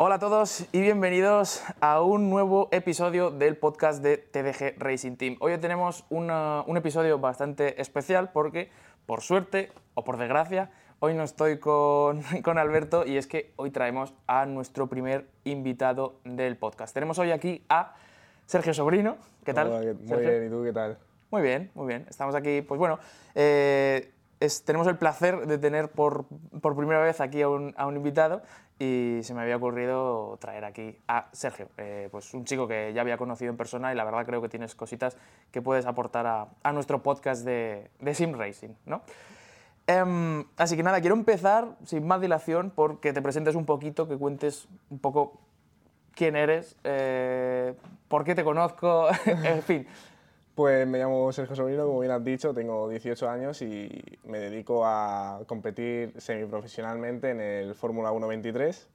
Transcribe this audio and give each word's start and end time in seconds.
Hola 0.00 0.14
a 0.16 0.18
todos 0.20 0.64
y 0.72 0.80
bienvenidos 0.80 1.62
a 1.80 2.00
un 2.02 2.30
nuevo 2.30 2.68
episodio 2.70 3.30
del 3.30 3.56
podcast 3.56 4.00
de 4.02 4.16
TDG 4.16 4.78
Racing 4.78 5.16
Team. 5.16 5.36
Hoy 5.40 5.58
tenemos 5.58 6.04
una- 6.08 6.62
un 6.68 6.76
episodio 6.76 7.18
bastante 7.18 7.80
especial 7.80 8.30
porque, 8.30 8.70
por 9.06 9.22
suerte 9.22 9.72
o 9.94 10.04
por 10.04 10.16
desgracia, 10.16 10.70
hoy 11.00 11.14
no 11.14 11.24
estoy 11.24 11.58
con, 11.58 12.22
con 12.44 12.58
Alberto 12.58 13.04
y 13.04 13.16
es 13.16 13.26
que 13.26 13.52
hoy 13.56 13.70
traemos 13.72 14.14
a 14.28 14.46
nuestro 14.46 14.86
primer 14.86 15.26
invitado 15.44 16.20
del 16.24 16.56
podcast. 16.56 16.94
Tenemos 16.94 17.18
hoy 17.18 17.32
aquí 17.32 17.64
a 17.68 17.96
Sergio 18.46 18.74
Sobrino. 18.74 19.16
¿Qué 19.44 19.52
tal? 19.52 19.66
Hola, 19.68 19.80
¿qué- 19.80 19.94
Muy 19.94 20.06
Sergio? 20.08 20.30
bien, 20.30 20.46
¿y 20.46 20.50
tú 20.50 20.62
qué 20.62 20.72
tal? 20.72 20.98
Muy 21.32 21.42
bien, 21.42 21.70
muy 21.74 21.88
bien. 21.88 22.06
Estamos 22.08 22.36
aquí, 22.36 22.62
pues 22.62 22.78
bueno, 22.78 23.00
eh, 23.34 24.12
es- 24.38 24.64
tenemos 24.64 24.86
el 24.86 24.96
placer 24.96 25.44
de 25.48 25.58
tener 25.58 25.90
por, 25.90 26.26
por 26.62 26.76
primera 26.76 27.00
vez 27.00 27.20
aquí 27.20 27.42
a 27.42 27.48
un, 27.48 27.74
a 27.76 27.86
un 27.86 27.96
invitado 27.96 28.42
y 28.78 29.20
se 29.22 29.34
me 29.34 29.42
había 29.42 29.56
ocurrido 29.56 30.36
traer 30.40 30.64
aquí 30.64 30.96
a 31.08 31.28
Sergio, 31.32 31.68
eh, 31.76 32.08
pues 32.10 32.32
un 32.34 32.44
chico 32.44 32.68
que 32.68 32.92
ya 32.92 33.00
había 33.00 33.16
conocido 33.16 33.50
en 33.50 33.56
persona 33.56 33.92
y 33.92 33.96
la 33.96 34.04
verdad 34.04 34.24
creo 34.24 34.40
que 34.40 34.48
tienes 34.48 34.74
cositas 34.74 35.16
que 35.50 35.60
puedes 35.60 35.86
aportar 35.86 36.26
a, 36.62 36.72
nuestro 36.72 37.02
podcast 37.02 37.44
de, 37.44 37.90
de 38.00 38.14
Sim 38.14 38.34
Racing, 38.34 38.74
¿no? 38.86 39.02
Em, 39.88 40.44
así 40.58 40.76
que 40.76 40.82
nada, 40.82 41.00
quiero 41.00 41.16
empezar 41.16 41.76
sin 41.84 42.06
más 42.06 42.20
dilación 42.20 42.70
porque 42.74 43.12
te 43.14 43.22
presentes 43.22 43.54
un 43.54 43.64
poquito, 43.64 44.06
que 44.06 44.18
cuentes 44.18 44.68
un 44.90 44.98
poco 44.98 45.40
quién 46.14 46.36
eres, 46.36 46.76
eh, 46.84 47.74
por 48.08 48.22
qué 48.22 48.34
te 48.34 48.44
conozco, 48.44 49.08
en 49.26 49.62
fin. 49.62 49.86
Pues 50.58 50.88
me 50.88 50.98
llamo 50.98 51.30
Sergio 51.30 51.54
Sobrino, 51.54 51.86
como 51.86 52.00
bien 52.00 52.10
has 52.10 52.24
dicho, 52.24 52.52
tengo 52.52 52.88
18 52.88 53.30
años 53.30 53.62
y 53.62 54.02
me 54.24 54.40
dedico 54.40 54.84
a 54.84 55.42
competir 55.46 56.12
semiprofesionalmente 56.20 57.30
en 57.30 57.40
el 57.40 57.76
Fórmula 57.76 58.10
1 58.10 58.26
23. 58.26 58.88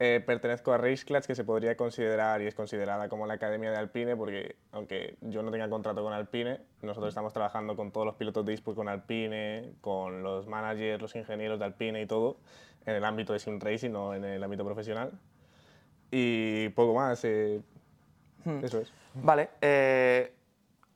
Eh, 0.00 0.20
pertenezco 0.26 0.72
a 0.72 0.76
Race 0.76 1.04
Clutch, 1.04 1.26
que 1.26 1.36
se 1.36 1.44
podría 1.44 1.76
considerar 1.76 2.42
y 2.42 2.48
es 2.48 2.56
considerada 2.56 3.08
como 3.08 3.28
la 3.28 3.34
academia 3.34 3.70
de 3.70 3.76
Alpine, 3.76 4.16
porque 4.16 4.56
aunque 4.72 5.14
yo 5.20 5.44
no 5.44 5.52
tenga 5.52 5.70
contrato 5.70 6.02
con 6.02 6.12
Alpine, 6.12 6.58
nosotros 6.82 7.10
estamos 7.10 7.32
trabajando 7.32 7.76
con 7.76 7.92
todos 7.92 8.04
los 8.04 8.16
pilotos 8.16 8.44
de 8.44 8.54
eSport 8.54 8.76
con 8.76 8.88
Alpine, 8.88 9.74
con 9.80 10.24
los 10.24 10.48
managers, 10.48 11.00
los 11.00 11.14
ingenieros 11.14 11.60
de 11.60 11.64
Alpine 11.64 12.02
y 12.02 12.06
todo, 12.06 12.38
en 12.86 12.96
el 12.96 13.04
ámbito 13.04 13.34
de 13.34 13.38
sim 13.38 13.60
racing, 13.60 13.92
no 13.92 14.16
en 14.16 14.24
el 14.24 14.42
ámbito 14.42 14.64
profesional. 14.64 15.12
Y 16.10 16.70
poco 16.70 16.94
más, 16.94 17.24
eh, 17.24 17.60
eso 18.64 18.80
es. 18.80 18.92
Vale, 19.14 19.50
eh, 19.60 20.32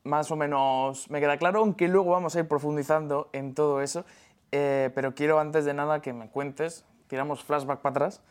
más 0.03 0.31
o 0.31 0.35
menos 0.35 1.09
me 1.09 1.19
queda 1.19 1.37
claro, 1.37 1.59
aunque 1.59 1.87
luego 1.87 2.11
vamos 2.11 2.35
a 2.35 2.39
ir 2.39 2.47
profundizando 2.47 3.29
en 3.33 3.53
todo 3.53 3.81
eso, 3.81 4.05
eh, 4.51 4.91
pero 4.93 5.15
quiero 5.15 5.39
antes 5.39 5.65
de 5.65 5.73
nada 5.73 6.01
que 6.01 6.13
me 6.13 6.29
cuentes, 6.29 6.85
tiramos 7.07 7.43
flashback 7.43 7.79
para 7.79 7.91
atrás, 7.91 8.21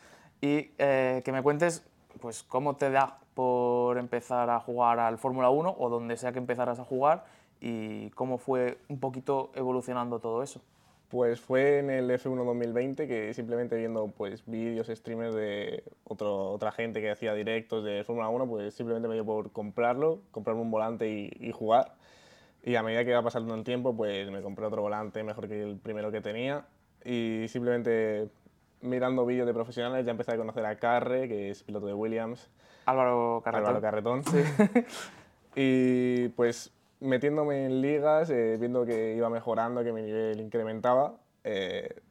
y 0.41 0.71
eh, 0.77 1.21
que 1.23 1.31
me 1.31 1.41
cuentes 1.41 1.83
pues, 2.19 2.43
cómo 2.43 2.75
te 2.75 2.89
da 2.91 3.19
por 3.33 3.97
empezar 3.97 4.49
a 4.49 4.59
jugar 4.59 4.99
al 4.99 5.17
Fórmula 5.17 5.49
1 5.49 5.75
o 5.77 5.89
donde 5.89 6.17
sea 6.17 6.31
que 6.31 6.39
empezaras 6.39 6.79
a 6.79 6.83
jugar 6.83 7.25
y 7.59 8.09
cómo 8.11 8.37
fue 8.37 8.77
un 8.89 8.99
poquito 8.99 9.51
evolucionando 9.55 10.19
todo 10.19 10.43
eso. 10.43 10.61
Pues 11.13 11.39
fue 11.39 11.77
en 11.77 11.91
el 11.91 12.09
F1 12.09 12.43
2020 12.43 13.07
que 13.07 13.35
simplemente 13.35 13.75
viendo 13.75 14.07
pues 14.07 14.43
vídeos, 14.47 14.87
streamers 14.87 15.35
de 15.35 15.83
otro, 16.05 16.49
otra 16.49 16.71
gente 16.71 17.01
que 17.01 17.11
hacía 17.11 17.35
directos 17.35 17.83
de 17.83 18.03
Fórmula 18.03 18.29
1, 18.29 18.47
pues 18.47 18.73
simplemente 18.73 19.07
me 19.07 19.13
dio 19.13 19.23
por 19.23 19.51
comprarlo, 19.51 20.21
comprarme 20.31 20.63
un 20.63 20.71
volante 20.71 21.07
y, 21.07 21.31
y 21.39 21.51
jugar. 21.51 21.93
Y 22.63 22.73
a 22.77 22.81
medida 22.81 23.03
que 23.03 23.11
iba 23.11 23.21
pasando 23.21 23.53
el 23.53 23.63
tiempo, 23.63 23.95
pues 23.95 24.31
me 24.31 24.41
compré 24.41 24.65
otro 24.65 24.81
volante 24.81 25.23
mejor 25.23 25.47
que 25.47 25.61
el 25.61 25.77
primero 25.77 26.11
que 26.11 26.19
tenía. 26.19 26.65
Y 27.05 27.45
simplemente 27.47 28.29
mirando 28.81 29.23
vídeos 29.23 29.45
de 29.45 29.53
profesionales 29.53 30.07
ya 30.07 30.11
empecé 30.13 30.33
a 30.33 30.37
conocer 30.37 30.65
a 30.65 30.79
Carre, 30.79 31.27
que 31.27 31.51
es 31.51 31.61
piloto 31.61 31.85
de 31.85 31.93
Williams, 31.93 32.49
Álvaro 32.87 33.43
Carretón. 33.45 33.67
Álvaro 33.67 33.81
Carretón. 33.83 34.23
y 35.55 36.29
pues 36.29 36.73
metiéndome 37.03 37.65
en 37.65 37.81
ligas, 37.81 38.29
eh, 38.29 38.57
viendo 38.59 38.85
que 38.85 39.15
iba 39.15 39.29
mejorando, 39.29 39.83
que 39.83 39.91
mi 39.91 40.01
nivel 40.01 40.39
incrementaba, 40.39 41.13
eh, 41.43 42.01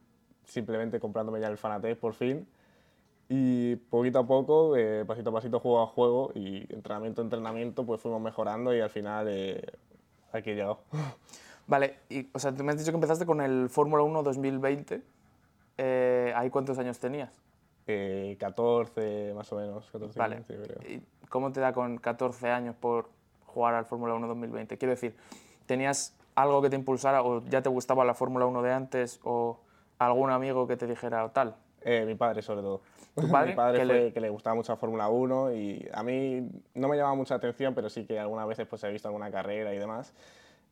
simplemente 0.45 1.01
comprándome 1.01 1.41
ya 1.41 1.49
el 1.49 1.59
Fanatec 1.59 1.99
por 1.99 2.15
fin. 2.15 2.47
Y 3.29 3.77
poquito 3.77 4.19
a 4.19 4.27
poco, 4.27 4.77
eh, 4.77 5.05
pasito 5.07 5.31
a 5.31 5.33
pasito, 5.33 5.59
juego 5.59 5.83
a 5.83 5.87
juego 5.87 6.33
y 6.35 6.71
entrenamiento 6.73 7.23
a 7.23 7.25
entrenamiento, 7.25 7.87
pues 7.87 8.01
fuimos 8.01 8.21
mejorando 8.21 8.77
y 8.77 8.81
al 8.81 8.91
final 8.91 9.27
eh, 9.31 9.63
aquí 10.33 10.51
he 10.51 10.55
llegado. 10.55 10.81
Vale, 11.67 12.01
y, 12.11 12.29
o 12.35 12.39
sea, 12.39 12.53
tú 12.53 12.63
me 12.63 12.73
has 12.73 12.79
dicho 12.79 12.91
que 12.91 12.97
empezaste 12.97 13.25
con 13.25 13.41
el 13.41 13.71
Fórmula 13.71 14.03
1 14.03 14.23
2020. 14.23 15.03
Eh, 15.79 16.33
¿Ahí 16.37 16.51
cuántos 16.51 16.79
años 16.79 16.99
tenías? 16.99 17.33
Eh, 17.87 18.37
14 18.39 19.33
más 19.35 19.51
o 19.53 19.57
menos, 19.57 19.91
14, 19.91 20.19
Vale. 20.19 20.37
15 20.37 20.63
creo. 20.63 20.93
¿Y 20.93 21.03
cómo 21.31 21.53
te 21.53 21.61
da 21.61 21.73
con 21.73 21.97
14 21.97 22.51
años 22.51 22.77
por 22.77 23.09
jugar 23.53 23.75
al 23.75 23.85
Fórmula 23.85 24.15
1 24.15 24.27
2020? 24.27 24.77
Quiero 24.79 24.91
decir, 24.93 25.15
¿tenías 25.67 26.17
algo 26.35 26.63
que 26.63 26.71
te 26.71 26.77
impulsara 26.77 27.23
o 27.23 27.43
ya 27.45 27.63
te 27.63 27.69
gustaba 27.69 28.05
la 28.05 28.15
Fórmula 28.15 28.47
1 28.47 28.63
de 28.63 28.73
antes 28.73 29.21
o 29.25 29.59
algún 29.99 30.31
amigo 30.31 30.67
que 30.67 30.77
te 30.77 30.87
dijera 30.87 31.25
o 31.25 31.31
tal? 31.31 31.55
Eh, 31.83 32.05
mi 32.07 32.15
padre, 32.15 32.43
sobre 32.43 32.63
todo. 32.63 32.81
¿Tu 33.15 33.29
padre? 33.31 33.51
mi 33.51 33.57
padre 33.57 33.79
¿Qué 33.81 33.87
fue 33.87 33.95
le- 34.05 34.13
que 34.13 34.21
le 34.21 34.31
gustaba 34.31 34.55
mucho 34.55 34.73
la 34.73 34.77
Fórmula 34.77 35.09
1 35.09 35.53
y 35.53 35.89
a 35.93 36.03
mí 36.03 36.49
no 36.75 36.89
me 36.89 36.97
llamaba 36.97 37.15
mucha 37.17 37.35
atención, 37.35 37.75
pero 37.75 37.91
sí 37.91 38.05
que 38.07 38.19
algunas 38.19 38.47
veces 38.47 38.67
pues, 38.67 38.83
he 38.85 38.91
visto 38.91 39.09
alguna 39.09 39.31
carrera 39.31 39.75
y 39.75 39.79
demás. 39.79 40.13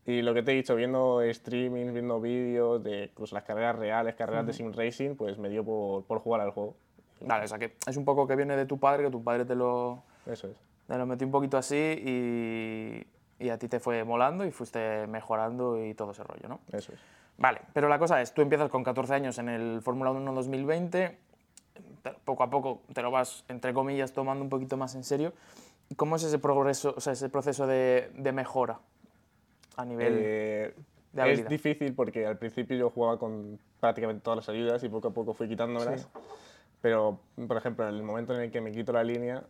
Y 0.06 0.22
lo 0.22 0.32
que 0.32 0.42
te 0.42 0.52
he 0.52 0.54
dicho, 0.54 0.74
viendo 0.76 1.20
streaming, 1.20 1.92
viendo 1.92 2.20
vídeos 2.20 2.82
de 2.82 3.04
incluso 3.04 3.34
las 3.34 3.44
carreras 3.44 3.76
reales, 3.76 4.14
carreras 4.14 4.47
de 4.47 4.54
sim 4.54 4.72
racing, 4.72 5.14
pues 5.14 5.36
me 5.36 5.50
dio 5.50 5.62
por, 5.62 6.04
por 6.04 6.20
jugar 6.20 6.41
al 6.41 6.50
juego. 6.52 6.74
Vale, 7.20 7.44
o 7.44 7.48
sea 7.48 7.58
que 7.58 7.76
es 7.86 7.97
un 7.98 8.06
poco 8.06 8.26
que 8.26 8.34
viene 8.34 8.56
de 8.56 8.64
tu 8.64 8.78
padre, 8.78 9.04
que 9.04 9.10
tu 9.10 9.22
padre 9.22 9.44
te 9.44 9.54
lo, 9.54 10.02
Eso 10.24 10.48
es. 10.48 10.56
Te 10.91 10.99
lo 10.99 11.06
metió 11.06 11.25
un 11.25 11.31
poquito 11.31 11.56
así 11.56 11.77
y, 11.77 13.06
y 13.39 13.49
a 13.49 13.56
ti 13.59 13.69
te 13.69 13.78
fue 13.78 14.03
molando 14.03 14.45
y 14.45 14.51
fuiste 14.51 15.06
mejorando 15.06 15.84
y 15.84 15.95
todo 15.95 16.11
ese 16.11 16.25
rollo, 16.25 16.49
¿no? 16.49 16.59
Eso 16.73 16.93
es. 16.93 16.99
Vale, 17.39 17.61
pero 17.73 17.89
la 17.89 17.97
cosa 18.01 18.21
es, 18.21 18.34
tú 18.34 18.43
empiezas 18.43 18.69
con 18.71 18.83
14 18.83 19.15
años 19.15 19.39
en 19.39 19.49
el 19.49 19.83
Fórmula 19.83 20.11
1 20.11 20.33
2020, 20.34 21.17
te- 22.03 22.11
poco 22.25 22.43
a 22.43 22.51
poco 22.51 22.83
te 22.93 23.03
lo 23.03 23.12
vas, 23.12 23.45
entre 23.47 23.73
comillas, 23.73 24.12
tomando 24.12 24.43
un 24.43 24.51
poquito 24.51 24.77
más 24.77 24.97
en 24.97 25.05
serio. 25.05 25.33
¿Cómo 25.95 26.17
es 26.17 26.25
ese 26.25 26.41
progreso, 26.41 26.93
o 26.97 27.01
sea, 27.01 27.12
ese 27.12 27.28
proceso 27.28 27.69
de, 27.69 28.11
de 28.17 28.33
mejora 28.33 28.81
a 29.77 29.84
nivel 29.84 30.12
Eh, 30.12 30.75
de 31.12 31.22
es 31.22 31.28
habilidad? 31.28 31.51
difícil 31.51 31.95
porque 31.95 32.27
al 32.27 32.37
principio 32.37 32.77
yo 32.77 32.91
jugaba 32.91 33.17
con 33.17 33.61
prácticamente 33.78 34.22
todas 34.25 34.39
las 34.39 34.49
ayudas 34.49 34.83
y 34.83 34.89
poco 34.89 35.07
a 35.09 35.12
poco 35.12 35.34
fui 35.34 35.47
quitándomelas. 35.49 36.09
Pero, 36.83 37.21
por 37.47 37.57
ejemplo, 37.57 37.89
en 37.89 37.95
el 37.95 38.03
momento 38.03 38.34
en 38.34 38.41
el 38.41 38.51
que 38.51 38.61
me 38.61 38.72
quito 38.72 38.93
la 38.93 39.05
línea, 39.05 39.45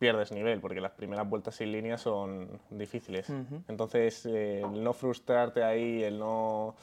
pierdes 0.00 0.32
nivel, 0.32 0.60
porque 0.60 0.80
las 0.80 0.92
primeras 0.92 1.28
vueltas 1.28 1.54
sin 1.54 1.70
línea 1.70 1.98
son 1.98 2.58
difíciles. 2.70 3.30
Entonces, 3.68 4.24
eh, 4.24 4.62
el 4.62 4.82
no 4.82 4.94
frustrarte 4.94 5.62
ahí, 5.62 6.02
el 6.02 6.18
no 6.18 6.74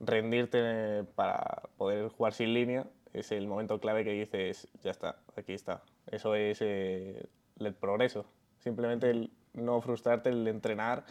rendirte 0.00 1.04
para 1.14 1.62
poder 1.76 2.08
jugar 2.08 2.32
sin 2.32 2.54
línea, 2.54 2.86
es 3.12 3.30
el 3.30 3.46
momento 3.46 3.78
clave 3.78 4.04
que 4.04 4.12
dices, 4.12 4.68
ya 4.82 4.90
está, 4.90 5.16
aquí 5.36 5.52
está. 5.52 5.82
Eso 6.10 6.34
es 6.34 6.62
eh, 6.62 7.26
el 7.60 7.74
progreso. 7.74 8.24
Simplemente 8.60 9.10
el 9.10 9.30
no 9.52 9.82
frustrarte, 9.82 10.30
el 10.30 10.48
entrenar 10.48 11.04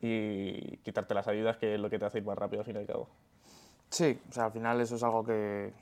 y 0.00 0.78
quitarte 0.78 1.14
las 1.14 1.28
ayudas, 1.28 1.56
que 1.56 1.74
es 1.74 1.80
lo 1.80 1.88
que 1.88 2.00
te 2.00 2.04
hace 2.04 2.18
ir 2.18 2.24
más 2.24 2.36
rápido 2.36 2.62
al 2.62 2.66
fin 2.66 2.74
y 2.74 2.78
al 2.80 2.86
cabo. 2.86 3.08
Sí, 3.90 4.18
o 4.28 4.32
sea, 4.32 4.46
al 4.46 4.52
final 4.52 4.80
eso 4.80 4.96
es 4.96 5.04
algo 5.04 5.24
que, 5.24 5.72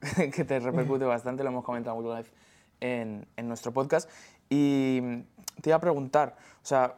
que 0.32 0.44
te 0.44 0.60
repercute 0.60 1.04
bastante, 1.16 1.42
lo 1.42 1.50
hemos 1.50 1.64
comentado 1.64 1.96
alguna 1.96 2.18
vez 2.20 2.32
en, 2.82 3.26
en 3.36 3.48
nuestro 3.48 3.72
podcast. 3.72 4.10
Y 4.50 5.00
te 5.62 5.70
iba 5.70 5.76
a 5.76 5.80
preguntar, 5.80 6.36
o 6.62 6.66
sea, 6.66 6.96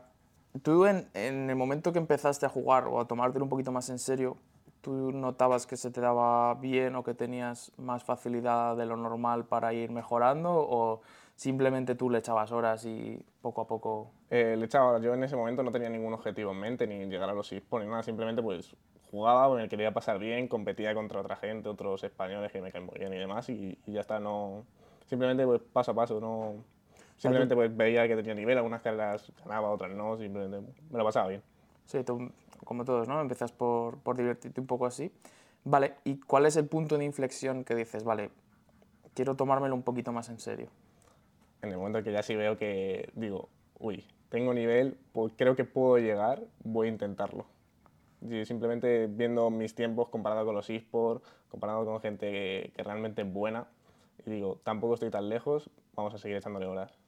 tú 0.62 0.86
en, 0.86 1.08
en 1.14 1.48
el 1.50 1.56
momento 1.56 1.92
que 1.92 1.98
empezaste 1.98 2.46
a 2.46 2.48
jugar 2.48 2.88
o 2.88 3.00
a 3.00 3.06
tomártelo 3.06 3.44
un 3.44 3.50
poquito 3.50 3.70
más 3.70 3.88
en 3.90 4.00
serio, 4.00 4.36
¿tú 4.80 5.12
notabas 5.12 5.66
que 5.66 5.76
se 5.76 5.90
te 5.90 6.00
daba 6.00 6.54
bien 6.54 6.96
o 6.96 7.04
que 7.04 7.14
tenías 7.14 7.70
más 7.76 8.02
facilidad 8.02 8.76
de 8.76 8.86
lo 8.86 8.96
normal 8.96 9.44
para 9.44 9.72
ir 9.72 9.90
mejorando 9.90 10.50
o 10.52 11.00
simplemente 11.36 11.94
tú 11.94 12.10
le 12.10 12.18
echabas 12.18 12.52
horas 12.52 12.84
y 12.84 13.20
poco 13.40 13.60
a 13.62 13.66
poco... 13.66 14.10
Eh, 14.30 14.56
le 14.56 14.66
echaba, 14.66 14.98
yo 15.00 15.14
en 15.14 15.24
ese 15.24 15.36
momento 15.36 15.62
no 15.62 15.72
tenía 15.72 15.88
ningún 15.88 16.12
objetivo 16.12 16.52
en 16.52 16.60
mente, 16.60 16.86
ni 16.86 17.06
llegar 17.06 17.30
a 17.30 17.34
los 17.34 17.52
eSports 17.52 17.84
ni 17.84 17.90
nada, 17.90 18.02
simplemente 18.02 18.42
pues 18.42 18.74
jugaba, 19.10 19.54
me 19.54 19.68
quería 19.68 19.92
pasar 19.92 20.18
bien, 20.18 20.48
competía 20.48 20.94
contra 20.94 21.20
otra 21.20 21.36
gente, 21.36 21.68
otros 21.68 22.02
españoles 22.04 22.52
que 22.52 22.60
me 22.60 22.72
caen 22.72 22.86
muy 22.86 22.98
bien 22.98 23.12
y 23.14 23.18
demás, 23.18 23.48
y, 23.48 23.78
y 23.86 23.92
ya 23.92 24.00
está, 24.00 24.20
no, 24.20 24.64
simplemente 25.06 25.46
pues 25.46 25.60
paso 25.60 25.90
a 25.90 25.94
paso, 25.94 26.20
no, 26.20 26.64
simplemente 27.16 27.54
pues 27.54 27.74
veía 27.76 28.06
que 28.08 28.16
tenía 28.16 28.34
nivel, 28.34 28.58
algunas 28.58 28.82
carreras 28.82 29.30
ganaba, 29.44 29.70
otras 29.70 29.92
no, 29.92 30.16
simplemente 30.16 30.72
me 30.90 30.98
lo 30.98 31.04
pasaba 31.04 31.28
bien. 31.28 31.42
Sí, 31.86 32.02
tú, 32.02 32.30
como 32.64 32.84
todos, 32.84 33.08
¿no? 33.08 33.20
Empiezas 33.20 33.52
por, 33.52 33.98
por 33.98 34.16
divertirte 34.16 34.60
un 34.60 34.66
poco 34.66 34.86
así. 34.86 35.12
Vale, 35.64 35.94
¿y 36.04 36.18
cuál 36.20 36.46
es 36.46 36.56
el 36.56 36.66
punto 36.66 36.98
de 36.98 37.04
inflexión 37.04 37.64
que 37.64 37.74
dices, 37.74 38.04
vale, 38.04 38.30
quiero 39.14 39.34
tomármelo 39.34 39.74
un 39.74 39.82
poquito 39.82 40.12
más 40.12 40.28
en 40.28 40.38
serio? 40.38 40.68
En 41.62 41.70
el 41.70 41.78
momento 41.78 41.98
en 41.98 42.04
que 42.04 42.12
ya 42.12 42.22
sí 42.22 42.34
veo 42.36 42.58
que 42.58 43.10
digo, 43.14 43.48
uy, 43.78 44.04
tengo 44.28 44.52
nivel, 44.52 44.98
pues 45.12 45.32
creo 45.36 45.56
que 45.56 45.64
puedo 45.64 45.98
llegar, 45.98 46.42
voy 46.62 46.88
a 46.88 46.90
intentarlo. 46.90 47.46
Y 48.20 48.44
simplemente 48.44 49.06
viendo 49.06 49.50
mis 49.50 49.74
tiempos 49.74 50.08
comparado 50.08 50.44
con 50.44 50.54
los 50.54 50.68
esports, 50.68 51.26
comparado 51.48 51.84
con 51.84 52.00
gente 52.00 52.30
que, 52.30 52.72
que 52.74 52.82
realmente 52.82 53.22
es 53.22 53.32
buena, 53.32 53.66
y 54.24 54.30
digo, 54.30 54.60
tampoco 54.64 54.94
estoy 54.94 55.10
tan 55.10 55.28
lejos, 55.28 55.70
vamos 55.94 56.14
a 56.14 56.18
seguir 56.18 56.36
echándole 56.36 56.66
horas. 56.66 56.98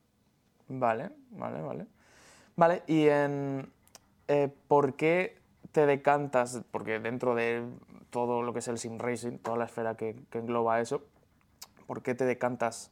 Vale, 0.68 1.10
vale, 1.30 1.62
vale. 1.62 1.86
Vale, 2.56 2.82
y 2.86 3.06
en 3.08 3.70
eh, 4.28 4.48
por 4.68 4.94
qué 4.94 5.38
te 5.72 5.86
decantas, 5.86 6.62
porque 6.70 6.98
dentro 6.98 7.34
de 7.34 7.64
todo 8.10 8.42
lo 8.42 8.52
que 8.52 8.60
es 8.60 8.68
el 8.68 8.78
sim 8.78 8.98
racing, 8.98 9.38
toda 9.38 9.58
la 9.58 9.64
esfera 9.66 9.96
que, 9.96 10.16
que 10.30 10.38
engloba 10.38 10.80
eso, 10.80 11.02
¿por 11.86 12.02
qué 12.02 12.14
te 12.14 12.24
decantas, 12.24 12.90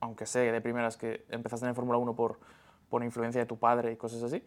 aunque 0.00 0.26
sé 0.26 0.40
de 0.50 0.60
primeras 0.60 0.96
que 0.96 1.24
empezaste 1.28 1.66
en 1.66 1.74
Fórmula 1.74 1.98
1 1.98 2.16
por, 2.16 2.38
por 2.88 3.04
influencia 3.04 3.40
de 3.40 3.46
tu 3.46 3.58
padre 3.58 3.92
y 3.92 3.96
cosas 3.96 4.22
así? 4.22 4.42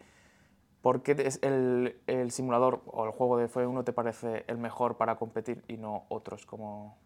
¿Por 0.82 1.02
qué 1.02 1.12
es 1.12 1.38
el, 1.42 2.00
el, 2.06 2.30
simulador 2.30 2.82
o 2.86 3.04
el 3.04 3.10
juego 3.10 3.36
de 3.36 3.48
F1 3.48 3.84
te 3.84 3.92
parece 3.92 4.44
el 4.46 4.56
mejor 4.56 4.96
para 4.96 5.16
competir 5.16 5.62
y 5.68 5.76
no 5.76 6.04
otros 6.08 6.46
como 6.46 6.96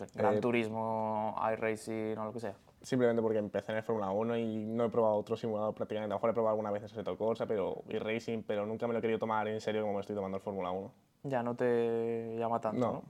no 0.00 0.06
sé, 0.06 0.18
Gran 0.18 0.34
Eh, 0.34 0.40
Turismo, 0.40 1.36
iRacing 1.52 2.18
o 2.18 2.24
lo 2.24 2.32
que 2.32 2.40
sea? 2.40 2.54
Simplemente 2.82 3.22
porque 3.22 3.38
empecé 3.38 3.72
en 3.72 3.78
el 3.78 3.84
Fórmula 3.84 4.10
1 4.10 4.36
y 4.36 4.66
no 4.66 4.84
he 4.84 4.90
probado 4.90 5.14
otro 5.14 5.36
simulador 5.36 5.74
prácticamente. 5.74 6.12
A 6.12 6.14
lo 6.14 6.18
mejor 6.18 6.30
he 6.30 6.32
probado 6.34 6.50
alguna 6.50 6.70
vez 6.70 6.82
el 6.82 6.90
Seto 6.90 7.16
Corsa 7.16 7.46
pero, 7.46 7.82
y 7.88 7.98
Racing, 7.98 8.42
pero 8.46 8.66
nunca 8.66 8.86
me 8.86 8.92
lo 8.92 8.98
he 8.98 9.02
querido 9.02 9.18
tomar 9.18 9.48
en 9.48 9.60
serio 9.60 9.82
como 9.82 9.94
me 9.94 10.00
estoy 10.00 10.16
tomando 10.16 10.36
el 10.36 10.42
Fórmula 10.42 10.70
1. 10.70 10.92
Ya 11.24 11.42
no 11.42 11.54
te 11.54 12.36
llama 12.38 12.60
tanto, 12.60 12.78
No. 12.80 12.92
¿no? 12.92 13.02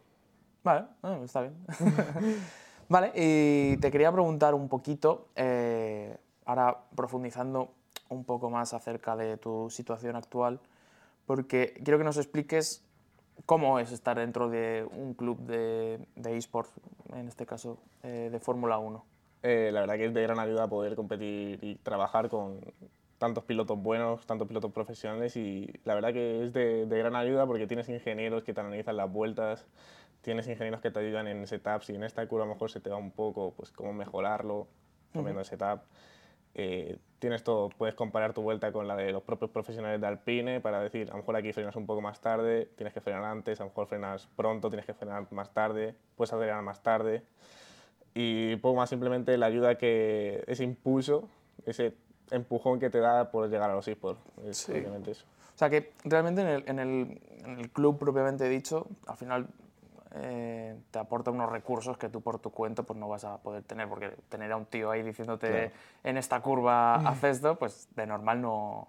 Vale, 0.63 0.87
ah, 1.03 1.19
está 1.25 1.41
bien. 1.43 1.57
vale, 2.89 3.13
y 3.15 3.77
te 3.79 3.91
quería 3.91 4.13
preguntar 4.13 4.55
un 4.55 4.69
poquito, 4.69 5.29
eh, 5.35 6.17
ahora 6.45 6.79
profundizando 6.95 7.71
un 8.11 8.25
poco 8.25 8.51
más 8.51 8.73
acerca 8.75 9.17
de 9.17 9.37
tu 9.37 9.69
situación 9.71 10.17
actual, 10.17 10.61
porque 11.27 11.75
quiero 11.83 11.99
que 11.99 12.05
nos 12.05 12.17
expliques 12.17 12.84
cómo 13.47 13.79
es 13.79 13.93
estar 13.93 14.19
dentro 14.19 14.49
de 14.49 14.87
un 14.93 15.15
club 15.15 15.39
de, 15.41 15.99
de 16.17 16.37
eSports, 16.37 16.73
en 17.15 17.29
este 17.29 17.47
caso 17.47 17.79
eh, 18.03 18.29
de 18.31 18.41
Fórmula 18.41 18.79
1. 18.79 19.05
Eh, 19.43 19.71
la 19.73 19.81
verdad 19.81 19.97
que 19.97 20.07
es 20.07 20.15
de 20.15 20.23
gran 20.23 20.39
ayuda 20.39 20.69
poder 20.69 20.97
competir 20.97 21.59
y 21.63 21.75
trabajar 21.77 22.29
con 22.29 22.61
tantos 23.19 23.45
pilotos 23.45 23.79
buenos, 23.79 24.27
tantos 24.27 24.49
pilotos 24.49 24.73
profesionales 24.73 25.37
y 25.37 25.71
la 25.85 25.95
verdad 25.95 26.13
que 26.13 26.45
es 26.45 26.53
de, 26.53 26.87
de 26.87 26.99
gran 26.99 27.15
ayuda 27.15 27.47
porque 27.47 27.67
tienes 27.67 27.89
ingenieros 27.89 28.43
que 28.43 28.55
te 28.55 28.61
analizan 28.61 28.97
las 28.97 29.11
vueltas, 29.11 29.67
tienes 30.23 30.49
ingenieros 30.49 30.81
que 30.81 30.91
te 30.91 30.99
ayudan 31.01 31.29
en 31.29 31.47
setups 31.47 31.91
y 31.91 31.95
en 31.95 32.05
esta 32.05 32.27
curva 32.27 32.45
a 32.45 32.49
lo 32.49 32.55
mejor 32.55 32.71
se 32.71 32.81
te 32.81 32.91
va 32.91 32.97
un 32.97 33.11
poco, 33.11 33.53
pues 33.57 33.71
cómo 33.71 33.93
mejorarlo, 33.93 34.67
cambiando 35.13 35.41
el 35.41 35.47
setup. 35.47 35.83
Eh, 36.55 36.99
tienes 37.19 37.43
todo, 37.43 37.69
puedes 37.71 37.95
comparar 37.95 38.33
tu 38.33 38.43
vuelta 38.43 38.71
con 38.71 38.87
la 38.87 38.95
de 38.97 39.11
los 39.11 39.23
propios 39.23 39.51
profesionales 39.51 40.01
de 40.01 40.07
Alpine 40.07 40.61
para 40.61 40.81
decir, 40.81 41.09
a 41.09 41.13
lo 41.13 41.19
mejor 41.19 41.37
aquí 41.37 41.53
frenas 41.53 41.75
un 41.77 41.87
poco 41.87 42.01
más 42.01 42.21
tarde, 42.21 42.69
tienes 42.77 42.93
que 42.93 43.01
frenar 43.01 43.25
antes, 43.25 43.61
a 43.61 43.65
lo 43.65 43.71
mejor 43.71 43.87
frenas 43.87 44.29
pronto, 44.37 44.69
tienes 44.69 44.87
que 44.87 44.95
frenar 44.95 45.27
más 45.33 45.53
tarde, 45.53 45.95
puedes 46.17 46.33
acelerar 46.33 46.63
más 46.63 46.83
tarde 46.83 47.23
y 48.15 48.57
poco 48.57 48.77
más 48.77 48.91
simplemente 48.91 49.37
la 49.37 49.47
ayuda 49.47 49.77
que 49.77 50.45
ese 50.47 50.63
impulso, 50.65 51.29
ese 51.67 51.95
empujón 52.31 52.79
que 52.79 52.91
te 52.91 52.99
da 53.01 53.31
por 53.31 53.49
llegar 53.49 53.71
a 53.71 53.75
los 53.75 53.89
esports. 53.89 54.21
Es 54.47 54.59
Sí. 54.59 54.73
eso. 55.07 55.25
O 55.55 55.59
sea 55.59 55.71
que 55.71 55.93
realmente 56.05 56.43
en 56.43 56.49
el, 56.49 56.65
en 56.69 56.79
el, 56.79 57.21
en 57.45 57.59
el 57.61 57.71
club 57.71 57.99
propiamente 57.99 58.49
dicho, 58.49 58.87
al 59.07 59.17
final 59.17 59.47
eh, 60.15 60.77
te 60.91 60.99
aporta 60.99 61.31
unos 61.31 61.51
recursos 61.51 61.99
que 61.99 62.09
tú 62.09 62.21
por 62.21 62.39
tu 62.39 62.51
cuenta 62.51 62.83
pues 62.85 62.99
no 62.99 63.09
vas 63.09 63.25
a 63.25 63.39
poder 63.39 63.63
tener, 63.65 63.89
porque 63.89 64.11
tener 64.29 64.53
a 64.53 64.57
un 64.57 64.67
tío 64.67 64.91
ahí 64.91 65.03
diciéndote 65.03 65.49
Claro. 65.49 65.71
en 66.05 66.17
esta 66.17 66.41
curva 66.41 66.97
haz 66.97 67.25
esto, 67.25 67.59
pues 67.59 67.89
de 67.97 68.07
normal 68.07 68.41
no, 68.41 68.89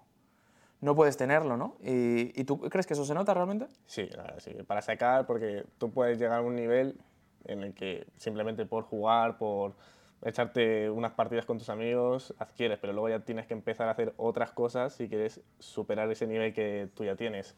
no 0.80 0.94
puedes 0.94 1.16
tenerlo, 1.16 1.56
¿no? 1.56 1.76
¿Y, 1.82 2.38
y 2.40 2.44
tú 2.44 2.60
crees 2.60 2.86
que 2.86 2.94
eso 2.94 3.04
se 3.04 3.14
nota 3.14 3.34
realmente? 3.34 3.66
Sí, 3.86 4.08
sí, 4.38 4.54
para 4.66 4.82
sacar, 4.82 5.26
porque 5.26 5.64
tú 5.78 5.90
puedes 5.90 6.18
llegar 6.18 6.38
a 6.38 6.42
un 6.42 6.54
nivel 6.54 6.96
en 7.44 7.62
el 7.62 7.74
que 7.74 8.06
simplemente 8.16 8.66
por 8.66 8.84
jugar, 8.84 9.38
por 9.38 9.74
echarte 10.24 10.90
unas 10.90 11.12
partidas 11.12 11.44
con 11.44 11.58
tus 11.58 11.68
amigos, 11.68 12.34
adquieres, 12.38 12.78
pero 12.78 12.92
luego 12.92 13.08
ya 13.08 13.20
tienes 13.20 13.46
que 13.46 13.54
empezar 13.54 13.88
a 13.88 13.92
hacer 13.92 14.14
otras 14.16 14.50
cosas 14.52 14.94
si 14.94 15.08
quieres 15.08 15.40
superar 15.58 16.10
ese 16.10 16.26
nivel 16.26 16.52
que 16.52 16.88
tú 16.94 17.04
ya 17.04 17.16
tienes. 17.16 17.54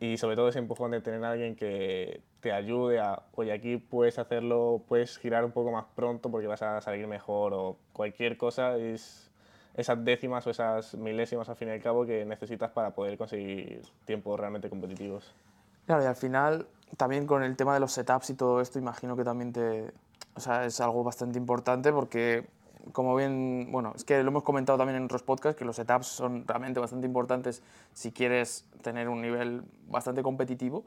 Y 0.00 0.16
sobre 0.16 0.34
todo 0.34 0.48
ese 0.48 0.58
empujón 0.58 0.92
de 0.92 1.02
tener 1.02 1.22
a 1.24 1.32
alguien 1.32 1.56
que 1.56 2.22
te 2.40 2.52
ayude 2.52 3.00
a, 3.00 3.22
oye, 3.34 3.52
aquí 3.52 3.76
puedes 3.76 4.18
hacerlo, 4.18 4.82
puedes 4.88 5.18
girar 5.18 5.44
un 5.44 5.52
poco 5.52 5.72
más 5.72 5.84
pronto 5.94 6.30
porque 6.30 6.46
vas 6.46 6.62
a 6.62 6.80
salir 6.80 7.06
mejor 7.06 7.52
o 7.52 7.76
cualquier 7.92 8.38
cosa 8.38 8.78
es 8.78 9.30
esas 9.74 10.02
décimas 10.04 10.46
o 10.46 10.50
esas 10.50 10.94
milésimas 10.94 11.48
al 11.48 11.56
fin 11.56 11.68
y 11.68 11.72
al 11.72 11.82
cabo 11.82 12.06
que 12.06 12.24
necesitas 12.24 12.70
para 12.70 12.94
poder 12.94 13.18
conseguir 13.18 13.82
tiempos 14.06 14.40
realmente 14.40 14.70
competitivos. 14.70 15.34
Claro, 15.86 16.02
y 16.02 16.06
al 16.06 16.16
final 16.16 16.66
también 16.96 17.26
con 17.26 17.42
el 17.42 17.56
tema 17.56 17.74
de 17.74 17.80
los 17.80 17.92
setups 17.92 18.30
y 18.30 18.34
todo 18.34 18.60
esto, 18.60 18.78
imagino 18.78 19.16
que 19.16 19.24
también 19.24 19.52
te, 19.52 19.92
o 20.34 20.40
sea, 20.40 20.64
es 20.64 20.80
algo 20.80 21.04
bastante 21.04 21.38
importante 21.38 21.92
porque, 21.92 22.46
como 22.92 23.14
bien, 23.14 23.68
bueno, 23.70 23.92
es 23.94 24.04
que 24.04 24.22
lo 24.22 24.30
hemos 24.30 24.42
comentado 24.42 24.78
también 24.78 24.96
en 24.96 25.04
otros 25.04 25.22
podcasts, 25.22 25.58
que 25.58 25.64
los 25.64 25.76
setups 25.76 26.06
son 26.06 26.46
realmente 26.46 26.80
bastante 26.80 27.06
importantes 27.06 27.62
si 27.92 28.12
quieres 28.12 28.66
tener 28.82 29.08
un 29.08 29.22
nivel 29.22 29.62
bastante 29.88 30.22
competitivo 30.22 30.84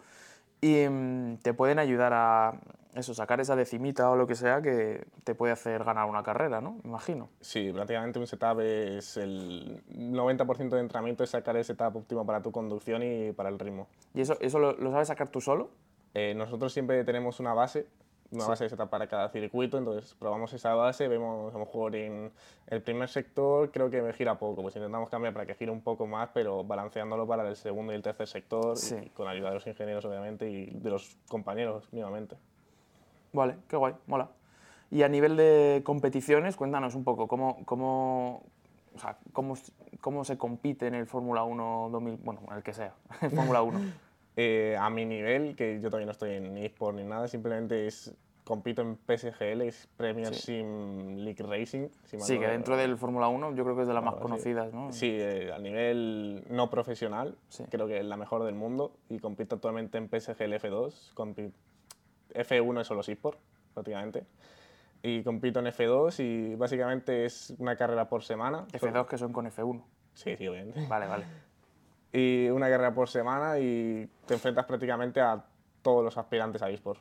y 0.61 0.87
mm, 0.87 1.37
te 1.37 1.53
pueden 1.53 1.79
ayudar 1.79 2.13
a 2.13 2.59
eso, 2.95 3.13
sacar 3.13 3.39
esa 3.39 3.55
decimita 3.55 4.09
o 4.09 4.15
lo 4.15 4.25
que 4.25 4.35
sea 4.35 4.61
que 4.61 5.05
te 5.23 5.35
puede 5.35 5.53
hacer 5.53 5.83
ganar 5.83 6.09
una 6.09 6.23
carrera, 6.23 6.61
¿no? 6.61 6.77
Imagino. 6.83 7.29
Sí, 7.41 7.71
prácticamente 7.71 8.17
un 8.17 8.25
setup 8.25 8.59
es 8.61 9.17
el 9.17 9.83
90% 9.89 10.69
de 10.69 10.79
entrenamiento 10.79 11.23
es 11.23 11.29
sacar 11.29 11.55
el 11.57 11.63
setup 11.63 11.95
óptimo 11.95 12.25
para 12.25 12.41
tu 12.41 12.51
conducción 12.51 13.03
y 13.03 13.33
para 13.33 13.49
el 13.49 13.59
ritmo. 13.59 13.87
¿Y 14.15 14.21
eso, 14.21 14.35
eso 14.39 14.57
lo, 14.57 14.73
lo 14.73 14.91
sabes 14.91 15.09
sacar 15.09 15.29
tú 15.29 15.41
solo? 15.41 15.69
Eh, 16.15 16.33
nosotros 16.35 16.73
siempre 16.73 17.03
tenemos 17.03 17.39
una 17.39 17.53
base, 17.53 17.85
una 18.31 18.43
Sí. 18.43 18.49
base 18.49 18.63
de 18.65 18.69
setup 18.69 18.89
para 18.89 19.07
cada 19.07 19.29
circuito, 19.29 19.77
entonces 19.77 20.13
probamos 20.15 20.51
esa 20.53 20.73
base, 20.75 21.07
vemos 21.07 21.53
a 21.53 21.57
lo 21.57 21.65
mejor 21.65 21.95
en 21.95 22.31
el 22.67 22.81
primer 22.81 23.07
sector 23.09 23.71
creo 23.71 23.89
que 23.89 24.01
me 24.01 24.11
gira 24.13 24.37
poco, 24.37 24.61
pues 24.61 24.75
intentamos 24.75 25.09
cambiar 25.09 25.33
para 25.33 25.45
que 25.45 25.55
gire 25.55 25.71
un 25.71 25.81
poco 25.81 26.05
más, 26.07 26.29
pero 26.33 26.63
balanceándolo 26.63 27.25
para 27.25 27.47
el 27.47 27.55
segundo 27.55 27.93
y 27.93 27.95
el 27.95 28.01
tercer 28.01 28.27
sector, 28.27 28.75
Sí. 28.77 28.95
y 29.05 29.09
con 29.11 29.27
ayuda 29.27 29.49
de 29.49 29.53
los 29.55 29.67
ingenieros 29.67 30.03
obviamente 30.05 30.49
y 30.49 30.65
de 30.71 30.89
los 30.89 31.17
compañeros 31.29 31.87
mínimamente. 31.93 32.35
Vale, 33.33 33.57
qué 33.67 33.77
guay, 33.77 33.93
mola. 34.07 34.29
Y 34.89 35.03
a 35.03 35.09
nivel 35.09 35.35
de 35.37 35.81
competiciones, 35.85 36.55
cuéntanos 36.55 36.95
un 36.95 37.03
poco 37.03 37.27
cómo, 37.27 37.63
cómo, 37.65 38.43
o 38.95 38.99
sea, 38.99 39.17
cómo, 39.33 39.55
cómo 40.01 40.23
se 40.23 40.37
compite 40.37 40.87
en 40.87 40.95
el 40.95 41.07
Fórmula 41.07 41.43
1 41.43 41.89
2000, 41.91 42.17
bueno, 42.23 42.41
en 42.49 42.57
el 42.57 42.63
que 42.63 42.73
sea, 42.73 42.93
en 43.21 43.31
Fórmula 43.31 43.61
1. 43.61 43.79
Eh, 44.39 44.77
a 44.79 44.89
mi 44.91 45.03
nivel, 45.05 45.55
que 45.55 45.79
yo 45.81 45.89
todavía 45.89 46.05
no 46.05 46.11
estoy 46.11 46.35
en 46.35 46.55
eSport 46.57 46.95
ni 46.95 47.03
nada, 47.03 47.27
simplemente 47.27 47.87
es 47.87 48.13
compito 48.43 48.81
en 48.83 48.95
PSGL, 48.95 49.61
es 49.63 49.89
Premier 49.97 50.33
Sí. 50.33 50.59
Sim 50.61 51.15
League 51.17 51.43
Racing. 51.43 51.89
si 52.05 52.19
Sí, 52.19 52.35
no- 52.35 52.39
que 52.41 52.47
dentro 52.47 52.77
del 52.77 52.97
Fórmula 52.97 53.27
1 53.29 53.55
yo 53.55 53.63
creo 53.63 53.75
que 53.75 53.81
es 53.81 53.87
de 53.87 53.93
las 53.95 54.03
más 54.03 54.13
Algo 54.13 54.25
así. 54.27 54.31
conocidas, 54.31 54.73
¿no? 54.73 54.93
Sí, 54.93 55.09
eh, 55.19 55.51
a 55.51 55.57
nivel 55.57 56.45
no 56.49 56.69
profesional, 56.69 57.35
Sí. 57.49 57.63
creo 57.69 57.87
que 57.87 57.97
es 57.99 58.05
la 58.05 58.15
mejor 58.15 58.43
del 58.43 58.53
mundo 58.55 58.93
y 59.09 59.17
compito 59.19 59.55
actualmente 59.55 59.97
en 59.97 60.07
PSGL 60.07 60.53
F2. 60.59 61.11
compi- 61.15 61.51
F1 62.35 62.81
es 62.81 62.87
solo 62.87 63.01
eSport, 63.01 63.39
prácticamente. 63.73 64.23
Y 65.01 65.23
compito 65.23 65.59
en 65.59 65.65
F2 65.67 66.19
y 66.19 66.53
básicamente 66.55 67.25
es 67.25 67.53
una 67.57 67.75
carrera 67.75 68.07
por 68.07 68.23
semana. 68.23 68.65
F2 68.71 69.07
que 69.07 69.17
son 69.17 69.33
con 69.33 69.45
F1. 69.47 69.83
Sí, 70.13 70.35
sí, 70.37 70.47
obviamente. 70.47 70.85
Vale, 70.87 71.07
vale. 71.07 71.25
Y 72.17 72.49
una 72.49 72.67
carrera 72.67 72.93
por 72.93 73.09
semana 73.09 73.59
y 73.59 74.09
te 74.25 74.33
enfrentas 74.33 74.65
prácticamente 74.65 75.21
a 75.21 75.43
todos 75.83 76.03
los 76.03 76.17
aspirantes 76.17 76.63
a 76.63 76.69
eSport 76.71 76.99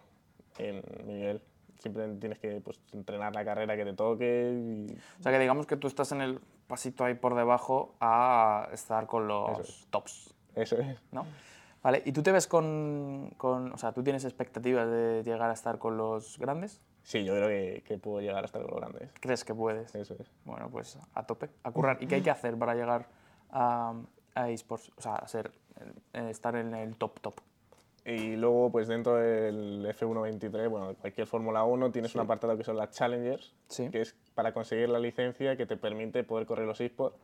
en 0.58 0.82
mi 1.06 1.14
nivel. 1.14 1.42
Siempre 1.78 2.06
tienes 2.20 2.38
que 2.38 2.61
pues, 2.61 2.78
entrenar 2.92 3.35
la 3.35 3.42
carrera 3.42 3.76
que 3.76 3.85
te 3.85 3.94
toque 3.94 4.52
y 4.52 4.92
O 5.20 5.23
sea 5.23 5.32
que 5.32 5.38
digamos 5.38 5.66
que 5.66 5.76
tú 5.76 5.87
estás 5.87 6.12
en 6.12 6.20
el 6.20 6.40
pasito 6.66 7.04
ahí 7.04 7.14
por 7.14 7.35
debajo 7.35 7.94
a 8.00 8.68
estar 8.73 9.06
con 9.06 9.26
los 9.26 9.52
Eso 9.52 9.62
es. 9.62 9.87
tops, 9.90 10.35
eso 10.54 10.76
es. 10.76 10.99
¿no? 11.12 11.25
Vale, 11.82 12.02
¿y 12.04 12.12
tú 12.12 12.23
te 12.23 12.32
ves 12.32 12.46
con, 12.46 13.32
con, 13.38 13.73
o 13.73 13.78
sea, 13.78 13.92
tú 13.92 14.02
tienes 14.02 14.25
expectativas 14.25 14.90
de 14.90 15.23
llegar 15.25 15.49
a 15.49 15.54
estar 15.54 15.78
con 15.78 15.96
los 15.96 16.38
grandes? 16.38 16.82
Sí, 17.04 17.25
yo 17.25 17.35
creo 17.35 17.49
que, 17.49 17.82
que 17.87 17.96
puedo 17.96 18.20
llegar 18.20 18.44
hasta 18.44 18.58
los 18.58 18.70
grandes. 18.70 19.11
¿Crees 19.20 19.44
que 19.44 19.54
puedes? 19.54 19.94
Eso 19.94 20.14
es. 20.18 20.30
Bueno, 20.44 20.68
pues 20.68 20.99
a 21.14 21.23
tope, 21.25 21.49
a 21.62 21.70
currar. 21.70 22.02
¿Y 22.02 22.06
qué 22.06 22.16
hay 22.16 22.23
que 22.23 22.30
hacer 22.30 22.58
para 22.58 22.75
llegar 22.75 23.06
a, 23.50 23.94
a 24.37 24.49
eSports? 24.50 24.90
O 24.97 25.00
sea, 25.02 25.16
a 25.16 25.26
ser, 25.28 25.50
eh, 26.12 26.31
estar 26.31 26.55
en 26.57 26.75
el 26.75 26.97
top 26.97 27.21
top. 27.21 27.35
Y 28.05 28.37
luego, 28.37 28.71
pues 28.71 28.87
dentro 28.87 29.16
del 29.16 29.85
F123, 29.87 30.69
bueno, 30.69 30.95
cualquier 31.00 31.26
Fórmula 31.26 31.64
1, 31.64 31.90
tienes 31.90 32.14
un 32.14 32.21
apartado 32.21 32.57
que 32.57 32.62
son 32.62 32.76
las 32.76 32.90
Challengers, 32.93 33.52
Sí. 33.66 33.90
que 33.90 34.02
es 34.02 34.14
para 34.37 34.52
conseguir 34.52 34.88
la 34.88 35.00
licencia 35.00 35.57
que 35.57 35.66
te 35.66 35.76
permite 35.76 36.23
poder 36.23 36.47
correr 36.47 36.66
los 36.66 36.81
eSports, 36.81 37.19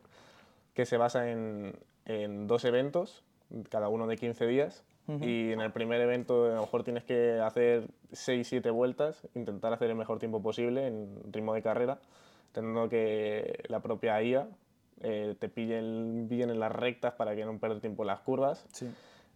que 0.73 0.85
se 0.85 0.97
basa 0.97 1.31
en, 1.31 1.73
en 2.05 2.47
dos 2.47 2.65
eventos, 2.65 3.23
cada 3.69 3.87
uno 3.87 4.07
de 4.07 4.17
15 4.17 4.45
días. 4.45 4.83
Y 5.19 5.51
en 5.51 5.59
el 5.59 5.71
primer 5.73 5.99
evento 5.99 6.45
a 6.45 6.55
lo 6.55 6.61
mejor 6.61 6.83
tienes 6.85 7.03
que 7.03 7.37
hacer 7.41 7.87
6-7 8.13 8.71
vueltas, 8.71 9.27
intentar 9.35 9.73
hacer 9.73 9.89
el 9.89 9.95
mejor 9.97 10.17
tiempo 10.17 10.41
posible 10.41 10.87
en 10.87 11.21
ritmo 11.31 11.53
de 11.53 11.61
carrera, 11.61 11.99
teniendo 12.53 12.87
que 12.87 13.63
la 13.67 13.81
propia 13.81 14.21
IA 14.23 14.47
eh, 15.01 15.35
te 15.39 15.49
pille 15.49 15.79
el- 15.79 16.25
bien 16.27 16.49
en 16.49 16.59
las 16.59 16.71
rectas 16.71 17.13
para 17.13 17.35
que 17.35 17.45
no 17.45 17.57
pierdas 17.59 17.81
tiempo 17.81 18.03
en 18.03 18.07
las 18.07 18.19
curvas 18.21 18.65
Sí. 18.71 18.89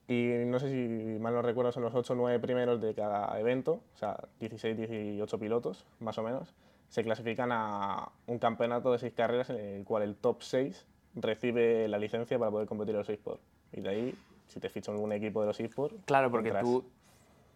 Y 0.09 0.45
no 0.45 0.57
sé 0.59 0.69
si 0.71 1.19
mal 1.19 1.33
no 1.33 1.41
recuerdo, 1.41 1.73
son 1.73 1.83
los 1.83 1.93
8 1.93 2.13
o 2.13 2.15
9 2.15 2.39
primeros 2.39 2.79
de 2.79 2.93
cada 2.93 3.37
evento, 3.41 3.81
o 3.93 3.97
sea, 3.97 4.17
16, 4.39 4.77
18 4.77 5.37
pilotos, 5.37 5.85
más 5.99 6.17
o 6.17 6.23
menos, 6.23 6.53
se 6.87 7.03
clasifican 7.03 7.49
a 7.51 8.09
un 8.25 8.39
campeonato 8.39 8.93
de 8.93 8.99
6 8.99 9.11
carreras 9.13 9.49
en 9.49 9.57
el 9.57 9.83
cual 9.83 10.03
el 10.03 10.15
top 10.15 10.43
6 10.43 10.85
recibe 11.15 11.89
la 11.89 11.97
licencia 11.97 12.39
para 12.39 12.49
poder 12.51 12.69
competir 12.69 12.91
en 12.95 12.99
los 12.99 13.09
eSports. 13.09 13.41
Y 13.73 13.81
de 13.81 13.89
ahí, 13.89 14.15
si 14.47 14.61
te 14.61 14.69
fichan 14.69 14.95
un 14.95 15.11
equipo 15.11 15.41
de 15.41 15.47
los 15.47 15.59
eSports... 15.59 15.97
Claro, 16.05 16.31
porque 16.31 16.53
tú, 16.53 16.85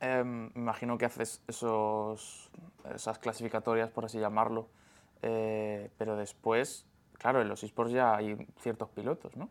eh, 0.02 0.50
imagino 0.56 0.98
que 0.98 1.06
haces 1.06 1.42
esos, 1.48 2.50
esas 2.94 3.18
clasificatorias, 3.18 3.90
por 3.92 4.04
así 4.04 4.20
llamarlo, 4.20 4.68
eh, 5.22 5.90
pero 5.98 6.18
después, 6.18 6.86
claro, 7.22 7.42
en 7.42 7.48
los 7.50 7.64
eSports 7.64 7.92
ya 7.92 8.16
hay 8.16 8.36
ciertos 8.60 8.90
pilotos, 8.90 9.36
¿no? 9.38 9.50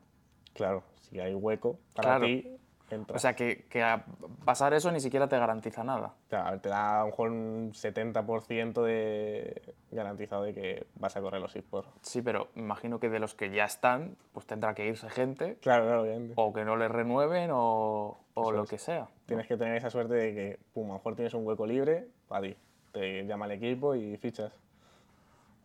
Claro, 0.54 0.82
si 1.00 1.20
hay 1.20 1.34
hueco 1.34 1.78
para 1.94 2.08
Claro. 2.18 2.26
ti, 2.26 2.56
entras. 2.90 3.16
O 3.16 3.18
sea, 3.20 3.36
que, 3.36 3.66
que 3.70 3.82
a 3.84 4.04
pasar 4.44 4.74
eso 4.74 4.90
ni 4.90 4.98
siquiera 4.98 5.28
te 5.28 5.38
garantiza 5.38 5.84
nada. 5.84 6.14
Claro, 6.28 6.58
te 6.60 6.68
da 6.68 6.96
a 6.96 7.00
lo 7.02 7.06
mejor 7.06 7.30
un 7.30 7.72
70% 7.72 8.82
de 8.82 9.74
garantizado 9.92 10.42
de 10.42 10.52
que 10.54 10.86
vas 10.96 11.16
a 11.16 11.20
correr 11.20 11.40
los 11.40 11.54
eSports. 11.54 11.88
Sí, 12.02 12.20
pero 12.20 12.48
imagino 12.56 12.98
que 12.98 13.08
de 13.08 13.20
los 13.20 13.34
que 13.36 13.50
ya 13.50 13.64
están, 13.64 14.16
pues 14.32 14.44
tendrá 14.46 14.74
que 14.74 14.86
irse 14.88 15.08
gente, 15.08 15.56
Claro, 15.62 15.84
claro, 15.84 16.02
obviamente. 16.02 16.34
o 16.36 16.52
que 16.52 16.64
no 16.64 16.76
les 16.76 16.90
renueven, 16.90 17.50
o, 17.52 18.18
o 18.34 18.50
lo 18.52 18.64
es. 18.64 18.70
que 18.70 18.78
sea. 18.78 19.08
Tienes 19.26 19.46
que 19.46 19.56
tener 19.56 19.76
esa 19.76 19.90
suerte 19.90 20.14
de 20.14 20.34
que, 20.34 20.58
pum, 20.74 20.86
a 20.86 20.88
lo 20.88 20.94
mejor 20.94 21.14
tienes 21.14 21.32
un 21.34 21.46
hueco 21.46 21.64
libre 21.66 22.08
para 22.26 22.48
ti. 22.48 22.56
Te 22.92 23.24
llama 23.24 23.44
el 23.46 23.52
equipo 23.52 23.94
y 23.94 24.16
fichas. 24.16 24.52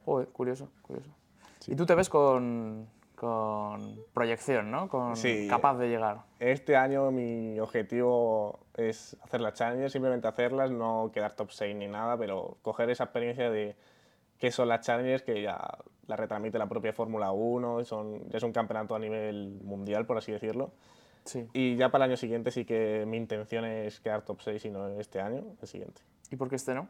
Joder, 0.06 0.28
curioso, 0.28 0.70
curioso. 0.84 1.10
Y 1.68 1.76
tú 1.76 1.86
te 1.86 1.96
ves 1.96 2.10
con, 2.10 2.88
con 3.16 3.98
proyección, 4.14 4.72
¿no? 4.72 4.88
Con 4.90 5.16
Sí. 5.16 5.48
capaz 5.50 5.78
de 5.78 5.88
llegar. 5.90 6.24
Este 6.40 6.76
año 6.76 7.12
mi 7.12 7.60
objetivo 7.60 8.60
es 8.76 9.18
hacer 9.24 9.42
las 9.42 9.54
challenges, 9.54 9.92
simplemente 9.92 10.28
hacerlas, 10.28 10.72
no 10.72 11.12
quedar 11.14 11.34
top 11.34 11.52
6 11.52 11.76
ni 11.76 11.88
nada, 11.88 12.18
pero 12.18 12.58
coger 12.62 12.90
esa 12.90 13.06
experiencia 13.06 13.50
de 13.50 13.76
qué 14.38 14.52
son 14.52 14.68
las 14.68 14.82
challenges, 14.86 15.24
que 15.24 15.42
ya 15.42 15.78
la 16.08 16.16
retransmite 16.16 16.58
la 16.60 16.68
propia 16.68 16.94
Fórmula 16.94 17.32
1, 17.32 17.84
son, 17.86 18.30
ya 18.30 18.38
es 18.38 18.44
un 18.44 18.52
campeonato 18.52 18.94
a 18.96 19.00
nivel 19.00 19.60
mundial, 19.64 20.06
por 20.06 20.18
así 20.18 20.32
decirlo. 20.32 20.72
Sí. 21.24 21.48
Y 21.54 21.76
ya 21.78 21.90
para 21.90 22.06
el 22.06 22.12
año 22.12 22.18
siguiente 22.18 22.52
sí 22.52 22.66
que 22.66 23.06
mi 23.08 23.18
intención 23.18 23.66
es 23.66 24.00
quedar 24.00 24.22
top 24.24 24.42
6 24.42 24.66
y 24.66 24.70
no 24.70 24.88
este 25.00 25.20
año, 25.20 25.44
el 25.60 25.68
siguiente. 25.68 26.02
¿Y 26.30 26.36
por 26.36 26.50
qué 26.50 26.56
este 26.58 26.76
no? 26.76 26.88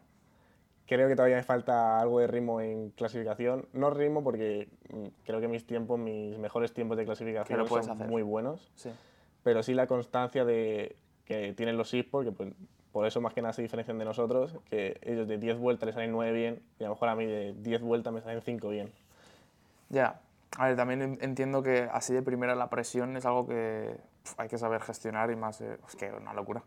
Creo 0.87 1.07
que 1.07 1.15
todavía 1.15 1.37
me 1.37 1.43
falta 1.43 1.99
algo 1.99 2.19
de 2.19 2.27
ritmo 2.27 2.61
en 2.61 2.91
clasificación. 2.91 3.67
No 3.73 3.89
ritmo 3.89 4.23
porque 4.23 4.69
mm, 4.93 5.05
creo 5.25 5.41
que 5.41 5.47
mis 5.47 5.65
tiempos, 5.65 5.97
mis 5.99 6.37
mejores 6.37 6.73
tiempos 6.73 6.97
de 6.97 7.05
clasificación 7.05 7.57
lo 7.59 7.67
son 7.67 7.89
hacer. 7.91 8.07
muy 8.07 8.21
buenos. 8.21 8.71
Sí. 8.75 8.91
Pero 9.43 9.63
sí 9.63 9.73
la 9.73 9.87
constancia 9.87 10.45
de 10.45 10.95
que 11.25 11.53
tienen 11.53 11.77
los 11.77 11.91
eSports, 11.93 12.29
que 12.29 12.35
pues, 12.35 12.53
por 12.91 13.07
eso 13.07 13.19
más 13.19 13.33
que 13.33 13.41
nada 13.41 13.51
se 13.53 13.61
diferencian 13.63 13.97
de 13.97 14.05
nosotros, 14.05 14.55
que 14.69 14.99
ellos 15.01 15.27
de 15.27 15.37
10 15.39 15.57
vueltas 15.57 15.87
les 15.87 15.95
salen 15.95 16.11
9 16.11 16.31
bien 16.31 16.61
y 16.79 16.83
a 16.83 16.87
lo 16.87 16.93
mejor 16.93 17.09
a 17.09 17.15
mí 17.15 17.25
de 17.25 17.53
10 17.57 17.81
vueltas 17.81 18.13
me 18.13 18.21
salen 18.21 18.41
5 18.41 18.69
bien. 18.69 18.91
Ya. 19.89 20.21
A 20.57 20.67
ver, 20.67 20.75
también 20.77 21.01
en- 21.01 21.17
entiendo 21.21 21.63
que 21.63 21.89
así 21.91 22.13
de 22.13 22.21
primera 22.21 22.55
la 22.55 22.69
presión 22.69 23.17
es 23.17 23.25
algo 23.25 23.47
que 23.47 23.97
pf, 24.23 24.35
hay 24.37 24.47
que 24.47 24.57
saber 24.57 24.81
gestionar 24.81 25.31
y 25.31 25.35
más. 25.35 25.59
eh, 25.61 25.77
es 25.87 25.95
que 25.95 26.11
una 26.11 26.33
locura. 26.33 26.63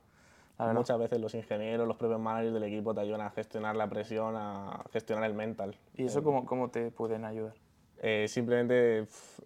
Muchas 0.59 0.99
veces 0.99 1.21
los 1.21 1.35
ingenieros, 1.35 1.87
los 1.87 1.97
propios 1.97 2.21
managers 2.21 2.53
del 2.55 2.65
equipo 2.65 2.93
te 2.95 3.01
ayudan 3.01 3.21
a 3.21 3.31
gestionar 3.31 3.77
la 3.77 3.89
presión, 3.89 4.35
a 4.37 4.83
gestionar 4.93 5.25
el 5.25 5.35
mental. 5.35 5.77
¿Y 5.95 6.05
eso 6.07 6.23
cómo, 6.23 6.45
cómo 6.47 6.69
te 6.71 6.91
pueden 6.91 7.25
ayudar? 7.25 7.55
Eh, 8.01 8.27
simplemente 8.29 9.03
pf, 9.03 9.43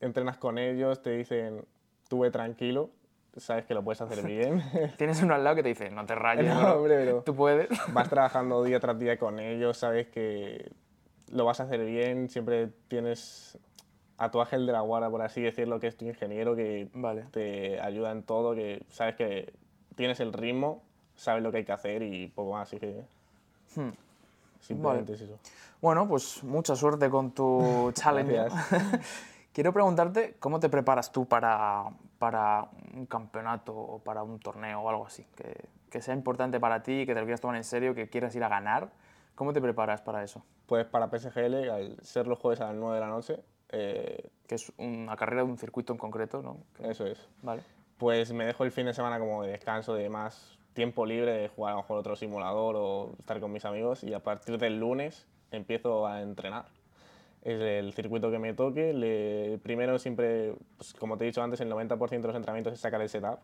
entrenas 0.00 0.36
con 0.36 0.58
ellos, 0.58 1.00
te 1.02 1.10
dicen, 1.10 1.64
tú 2.08 2.20
ve 2.20 2.30
tranquilo, 2.32 2.90
sabes 3.36 3.66
que 3.66 3.74
lo 3.74 3.84
puedes 3.84 4.00
hacer 4.00 4.24
bien. 4.26 4.62
Tienes 4.96 5.22
uno 5.22 5.34
al 5.34 5.44
lado 5.44 5.54
que 5.56 5.62
te 5.62 5.68
dice, 5.68 5.90
no 5.90 6.04
te 6.06 6.16
rayes, 6.16 6.52
No, 6.52 6.60
bro, 6.60 6.76
hombre, 6.78 6.96
pero- 6.96 7.22
tú 7.22 7.34
puedes. 7.36 7.68
vas 7.92 8.08
trabajando 8.10 8.64
día 8.64 8.80
tras 8.80 8.98
día 8.98 9.16
con 9.16 9.38
ellos, 9.38 9.76
sabes 9.78 10.08
que 10.08 10.72
lo 11.30 11.44
vas 11.44 11.60
a 11.60 11.64
hacer 11.64 11.84
bien, 11.84 12.28
siempre 12.28 12.68
tienes 12.88 13.58
a 14.16 14.30
tu 14.32 14.40
ángel 14.40 14.66
de 14.66 14.72
la 14.72 14.80
guarda, 14.80 15.08
por 15.08 15.22
así 15.22 15.40
decirlo, 15.40 15.78
que 15.78 15.86
es 15.86 15.96
tu 15.96 16.04
ingeniero, 16.04 16.56
que 16.56 16.88
Vale. 16.94 17.26
te 17.30 17.80
ayuda 17.80 18.10
en 18.10 18.24
todo, 18.24 18.56
que 18.56 18.82
sabes 18.88 19.14
que 19.14 19.52
tienes 19.98 20.20
el 20.20 20.32
ritmo, 20.32 20.80
sabes 21.16 21.42
lo 21.42 21.50
que 21.50 21.58
hay 21.58 21.64
que 21.64 21.72
hacer 21.72 22.02
y 22.02 22.28
poco 22.28 22.52
más, 22.52 22.68
así 22.68 22.78
que 22.78 23.02
Hmm. 23.74 23.90
simplemente 24.60 25.12
es 25.14 25.20
eso. 25.20 25.38
Bueno, 25.82 26.08
pues 26.08 26.42
mucha 26.44 26.74
suerte 26.76 27.10
con 27.10 27.32
tu 27.32 27.90
challenge. 27.94 28.46
Quiero 29.52 29.72
preguntarte 29.72 30.36
cómo 30.38 30.60
te 30.60 30.68
preparas 30.68 31.10
tú 31.10 31.26
para, 31.26 31.84
para 32.18 32.68
un 32.94 33.06
campeonato 33.06 33.74
o 33.76 33.98
para 33.98 34.22
un 34.22 34.38
torneo 34.38 34.80
o 34.80 34.88
algo 34.88 35.06
así, 35.06 35.26
que, 35.34 35.64
que 35.90 36.00
sea 36.00 36.14
importante 36.14 36.60
para 36.60 36.82
ti, 36.82 37.04
que 37.04 37.12
te 37.12 37.20
lo 37.20 37.26
quieras 37.26 37.40
tomar 37.40 37.56
en 37.56 37.64
serio, 37.64 37.94
que 37.94 38.08
quieras 38.08 38.34
ir 38.36 38.44
a 38.44 38.48
ganar. 38.48 38.88
¿Cómo 39.34 39.52
te 39.52 39.60
preparas 39.60 40.00
para 40.00 40.22
eso? 40.22 40.42
Pues 40.66 40.86
para 40.86 41.08
PSGL, 41.10 41.70
al 41.70 41.96
ser 42.02 42.26
los 42.28 42.38
jueves 42.38 42.60
a 42.60 42.66
las 42.66 42.76
9 42.76 42.94
de 42.94 43.00
la 43.00 43.08
noche, 43.08 43.40
eh, 43.70 44.30
Que 44.46 44.54
es 44.54 44.72
una 44.78 45.14
carrera 45.16 45.42
de 45.42 45.48
un 45.50 45.58
circuito 45.58 45.92
en 45.92 45.98
concreto, 45.98 46.40
¿no? 46.40 46.56
Que- 46.76 46.90
eso 46.90 47.04
es. 47.06 47.18
Vale. 47.42 47.62
Pues 47.98 48.32
me 48.32 48.46
dejo 48.46 48.64
el 48.64 48.70
fin 48.70 48.86
de 48.86 48.94
semana 48.94 49.18
como 49.18 49.42
de 49.42 49.50
descanso, 49.50 49.94
de 49.94 50.08
más 50.08 50.56
tiempo 50.72 51.04
libre, 51.04 51.32
de 51.32 51.48
jugar 51.48 51.74
a 51.74 51.84
otro 51.92 52.14
simulador 52.14 52.76
o 52.76 53.12
estar 53.18 53.40
con 53.40 53.52
mis 53.52 53.64
amigos 53.64 54.04
y 54.04 54.14
a 54.14 54.20
partir 54.20 54.56
del 54.56 54.78
lunes 54.78 55.26
empiezo 55.50 56.06
a 56.06 56.22
entrenar. 56.22 56.66
Es 57.42 57.60
el 57.60 57.92
circuito 57.92 58.30
que 58.30 58.38
me 58.38 58.54
toque. 58.54 59.58
Primero 59.64 59.98
siempre, 59.98 60.54
pues, 60.76 60.94
como 60.94 61.18
te 61.18 61.24
he 61.24 61.26
dicho 61.26 61.42
antes, 61.42 61.60
el 61.60 61.68
90% 61.70 62.22
de 62.22 62.28
los 62.28 62.36
entrenamientos 62.36 62.72
es 62.72 62.80
sacar 62.80 63.00
el 63.00 63.08
setup. 63.08 63.40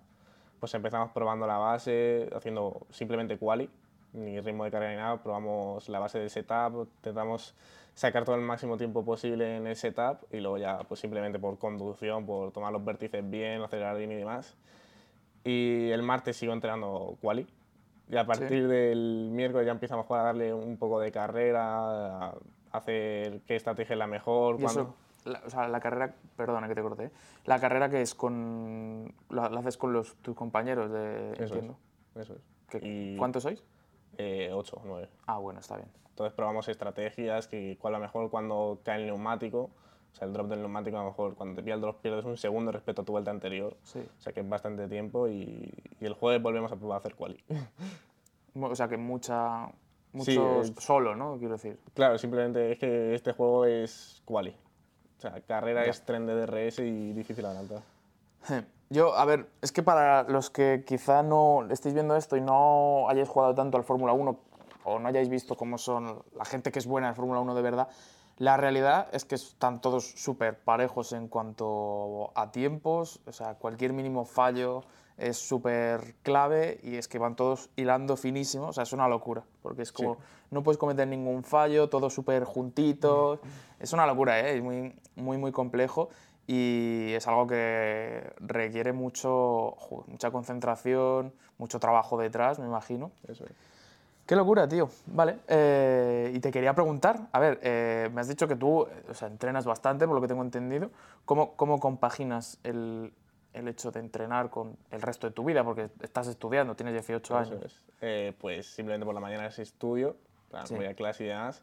Pues 0.61 0.73
empezamos 0.75 1.11
probando 1.11 1.47
la 1.47 1.59
base, 1.59 2.31
haciendo 2.33 2.87
simplemente 2.91 3.37
quali, 3.37 3.69
ni 4.13 4.41
ritmo 4.41 4.65
de 4.65 4.71
carrera 4.71 4.93
ni 4.93 4.99
nada. 4.99 5.23
Probamos 5.23 5.89
la 5.89 5.99
base 5.99 6.21
del 6.21 6.31
setup, 6.31 6.89
intentamos 6.97 7.55
sacar 7.95 8.25
todo 8.25 8.37
el 8.37 8.43
máximo 8.43 8.77
tiempo 8.77 9.05
posible 9.05 9.57
en 9.57 9.67
el 9.67 9.77
setup 9.77 10.19
y 10.33 10.41
luego 10.41 10.59
ya 10.59 10.79
pues 10.89 11.01
simplemente 11.01 11.39
por 11.39 11.59
conducción, 11.59 12.27
por 12.27 12.51
tomar 12.53 12.73
los 12.73 12.85
vértices 12.85 13.29
bien, 13.29 13.63
acelerar 13.63 13.97
bien 13.97 14.13
y 14.13 14.17
demás. 14.17 14.57
Y 15.45 15.91
el 15.91 16.03
martes 16.03 16.37
sigo 16.37 16.53
entrenando 16.53 17.17
quali. 17.21 17.47
Y 18.09 18.17
a 18.17 18.27
partir 18.27 18.69
del 18.69 19.29
miércoles 19.33 19.67
ya 19.67 19.73
empezamos 19.73 20.11
a 20.11 20.17
darle 20.17 20.53
un 20.53 20.77
poco 20.77 21.01
de 21.01 21.11
carrera, 21.11 22.29
a 22.29 22.35
hacer 22.73 23.41
qué 23.47 23.57
estrategia 23.57 23.95
es 23.95 23.99
la 23.99 24.07
mejor, 24.07 24.61
Y 24.61 24.65
eso, 24.65 24.95
la, 25.25 25.41
o 25.47 25.49
sea, 25.51 25.69
la 25.69 25.81
carrera, 25.81 26.15
perdona 26.37 26.69
que 26.69 26.75
te 26.75 26.83
corté, 26.83 27.11
la 27.47 27.59
carrera 27.61 27.89
que 27.89 28.03
es 28.03 28.15
con, 28.15 29.15
la, 29.31 29.49
la 29.49 29.61
haces 29.61 29.79
con 29.79 29.93
los, 29.93 30.17
tus 30.17 30.35
compañeros, 30.37 30.91
de, 30.91 31.33
Eso 31.35 31.43
entiendo. 31.55 31.79
es. 32.17 32.23
Eso 32.23 32.35
es. 32.35 32.41
¿Qué- 32.69 32.81
Y- 32.83 33.17
¿Cuántos 33.17 33.45
sois? 33.45 33.63
Eh, 34.19 34.51
8, 34.53 34.83
9. 34.85 35.09
Ah, 35.27 35.39
bueno, 35.39 35.61
está 35.61 35.77
bien. 35.77 35.89
Entonces 36.15 36.33
probamos 36.33 36.69
estrategias, 36.69 37.49
que 37.49 37.77
cuál 37.81 37.97
a 37.97 37.99
lo 37.99 38.05
mejor 38.05 38.31
cuando 38.31 38.79
cae 38.85 39.01
el 39.01 39.07
neumático, 39.07 39.71
o 40.13 40.17
sea, 40.17 40.29
el 40.29 40.33
drop 40.33 40.47
del 40.47 40.61
neumático 40.61 40.97
a 40.97 41.01
lo 41.01 41.07
mejor 41.09 41.35
cuando 41.35 41.57
te 41.57 41.63
pilla 41.65 41.75
el 41.75 41.81
drop 41.81 42.01
pierdes 42.01 42.25
un 42.25 42.37
segundo 42.37 42.71
respecto 42.71 43.03
a 43.03 43.05
tu 43.05 43.11
vuelta 43.11 43.33
anterior. 43.33 43.77
Sí. 43.83 43.99
O 43.99 44.21
sea 44.23 44.33
que 44.33 44.41
es 44.41 44.49
bastante 44.49 44.87
tiempo 44.87 45.27
y, 45.27 45.73
y 46.01 46.05
el 46.07 46.15
jueves 46.15 46.41
volvemos 46.41 46.71
a 46.71 46.77
probar 46.77 46.97
a 46.97 46.99
hacer 47.01 47.15
quali. 47.17 47.43
O 48.57 48.77
sea, 48.77 48.87
que 48.87 48.97
mucha, 48.97 49.67
Sí, 50.13 50.39
mucho 50.39 50.61
es- 50.61 50.73
solo, 50.79 51.17
¿no? 51.17 51.37
Quiero 51.39 51.55
decir. 51.55 51.77
claro, 51.95 52.17
simplemente 52.19 52.71
es 52.71 52.79
que 52.79 53.13
este 53.17 53.33
juego 53.33 53.65
es 53.65 54.23
quali. 54.25 54.51
O 55.19 55.21
sea, 55.21 55.41
carrera 55.41 55.85
Ya. 55.85 55.91
es 55.91 56.05
tren 56.05 56.25
de 56.27 56.35
DRS 56.47 56.79
y 56.79 57.13
difícil 57.13 57.45
adelantar. 57.45 57.83
Yo, 58.91 59.17
a 59.17 59.25
ver, 59.25 59.49
es 59.63 59.73
que 59.73 59.83
para 59.83 60.23
los 60.25 60.51
que 60.51 60.85
quizá 60.87 61.25
no 61.25 61.67
estéis 61.71 61.95
viendo 61.95 62.15
esto 62.15 62.37
y 62.37 62.41
no 62.43 63.09
hayáis 63.09 63.29
jugado 63.29 63.55
tanto 63.57 63.77
al 63.77 63.83
Fórmula 63.83 64.13
1 64.13 64.39
o 64.85 64.99
no 64.99 65.09
hayáis 65.09 65.29
visto 65.29 65.57
cómo 65.57 65.79
son 65.79 66.23
la 66.37 66.45
gente 66.45 66.71
que 66.71 66.79
es 66.79 66.87
buena 66.87 67.09
en 67.09 67.15
Fórmula 67.15 67.41
1 67.41 67.55
de 67.55 67.63
verdad, 67.63 67.89
la 68.37 68.57
realidad 68.57 69.09
es 69.13 69.25
que 69.25 69.37
están 69.37 69.81
todos 69.81 70.13
súper 70.17 70.59
parejos 70.59 71.13
en 71.13 71.29
cuanto 71.29 72.33
a 72.35 72.51
tiempos, 72.51 73.21
o 73.27 73.33
sea, 73.33 73.55
cualquier 73.55 73.93
mínimo 73.93 74.25
fallo 74.25 74.83
es 75.17 75.39
súper 75.39 76.17
clave 76.23 76.81
y 76.83 76.97
es 76.97 77.07
que 77.07 77.19
van 77.19 77.37
todos 77.37 77.71
hilando 77.77 78.17
finísimo, 78.17 78.69
o 78.69 78.73
sea, 78.73 78.83
es 78.83 78.93
una 78.93 79.07
locura, 79.07 79.45
porque 79.63 79.83
es 79.83 79.93
como, 79.93 80.17
no 80.51 80.65
puedes 80.65 80.79
cometer 80.79 81.07
ningún 81.07 81.45
fallo, 81.45 81.89
todo 81.89 82.11
súper 82.11 82.45
juntito, 82.45 83.41
es 83.79 83.93
una 83.93 84.07
locura, 84.07 84.41
¿eh? 84.41 84.57
es 84.57 84.63
muy, 84.63 84.93
muy, 85.15 85.39
muy 85.39 85.53
complejo 85.53 86.09
y 86.47 87.13
es 87.13 87.27
algo 87.27 87.47
que 87.47 88.33
requiere 88.39 88.93
mucho, 88.93 89.77
mucha 90.09 90.31
concentración, 90.31 91.33
mucho 91.57 91.79
trabajo 91.79 92.19
detrás, 92.19 92.59
me 92.59 92.67
imagino. 92.67 93.13
Eso 93.29 93.45
es. 93.45 93.53
Qué 94.27 94.37
locura, 94.37 94.67
tío. 94.67 94.89
Vale. 95.07 95.39
eh, 95.49 96.33
y 96.35 96.41
te 96.41 96.51
quería 96.51 96.75
preguntar, 96.75 97.29
a 97.33 97.39
ver, 97.39 97.61
eh, 97.63 98.09
me 98.13 98.21
has 98.23 98.29
dicho 98.29 98.49
que 98.49 98.57
tú 98.57 98.85
eh, 98.85 99.05
o 99.11 99.15
sea, 99.15 99.29
entrenas 99.29 99.67
bastante, 99.67 100.07
por 100.07 100.15
lo 100.15 100.21
que 100.23 100.29
tengo 100.29 100.43
entendido. 100.43 100.91
¿Cómo, 101.27 101.55
cómo 101.57 101.79
compaginas 101.79 102.59
el, 102.65 103.13
el 103.53 103.69
hecho 103.69 103.91
de 103.91 104.01
entrenar 104.01 104.49
con 104.49 104.77
el 104.91 105.03
resto 105.03 105.27
de 105.27 105.33
tu 105.35 105.45
vida? 105.45 105.63
Porque 105.63 105.91
estás 106.01 106.27
estudiando, 106.29 106.75
tienes 106.75 106.95
18 106.95 107.41
Eso 107.41 107.55
años. 107.55 107.83
Eh, 108.01 108.33
pues 108.39 108.67
simplemente 108.67 109.05
por 109.05 109.15
la 109.15 109.21
mañana 109.21 109.47
es 109.47 109.59
estudio, 109.59 110.17
Sí. 110.65 110.75
voy 110.77 110.87
a 110.87 110.95
clase 110.95 111.25
y 111.25 111.27
demás, 111.27 111.63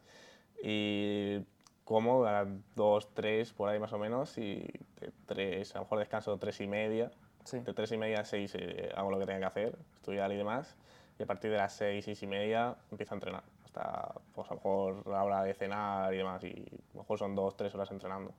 y 0.62 1.40
como 1.84 2.24
a 2.26 2.44
las 2.44 2.48
2, 2.76 3.08
3 3.14 3.52
por 3.54 3.70
ahí 3.70 3.80
más 3.80 3.92
o 3.92 3.98
menos, 3.98 4.36
y 4.38 4.60
de 5.00 5.10
3, 5.26 5.74
a 5.74 5.78
lo 5.78 5.84
mejor 5.84 5.98
descanso 5.98 6.36
tres 6.38 6.60
y 6.60 6.66
media, 6.66 7.10
Sí. 7.44 7.58
De 7.58 7.74
3 7.74 7.90
y 7.90 7.96
media 7.98 8.20
a 8.20 8.24
6 8.24 8.54
eh, 8.54 8.92
hago 8.94 9.10
lo 9.10 9.18
que 9.18 9.26
tenga 9.26 9.40
que 9.40 9.46
hacer, 9.46 9.78
estudiar 9.96 10.30
y 10.30 10.36
demás. 10.36 10.76
Y 11.22 11.24
a 11.24 11.26
partir 11.28 11.52
de 11.52 11.56
las 11.56 11.72
6, 11.74 12.04
6 12.04 12.20
y 12.24 12.26
media 12.26 12.74
empiezo 12.90 13.14
a 13.14 13.16
entrenar. 13.16 13.44
Hasta 13.64 14.12
pues, 14.34 14.50
a 14.50 14.54
lo 14.54 14.56
mejor 14.56 15.06
la 15.06 15.22
hora 15.22 15.44
de 15.44 15.54
cenar 15.54 16.12
y 16.12 16.16
demás. 16.16 16.42
Y 16.42 16.48
a 16.50 16.96
lo 16.96 17.02
mejor 17.02 17.16
son 17.16 17.36
2, 17.36 17.56
3 17.56 17.72
horas 17.76 17.92
entrenando. 17.92 18.32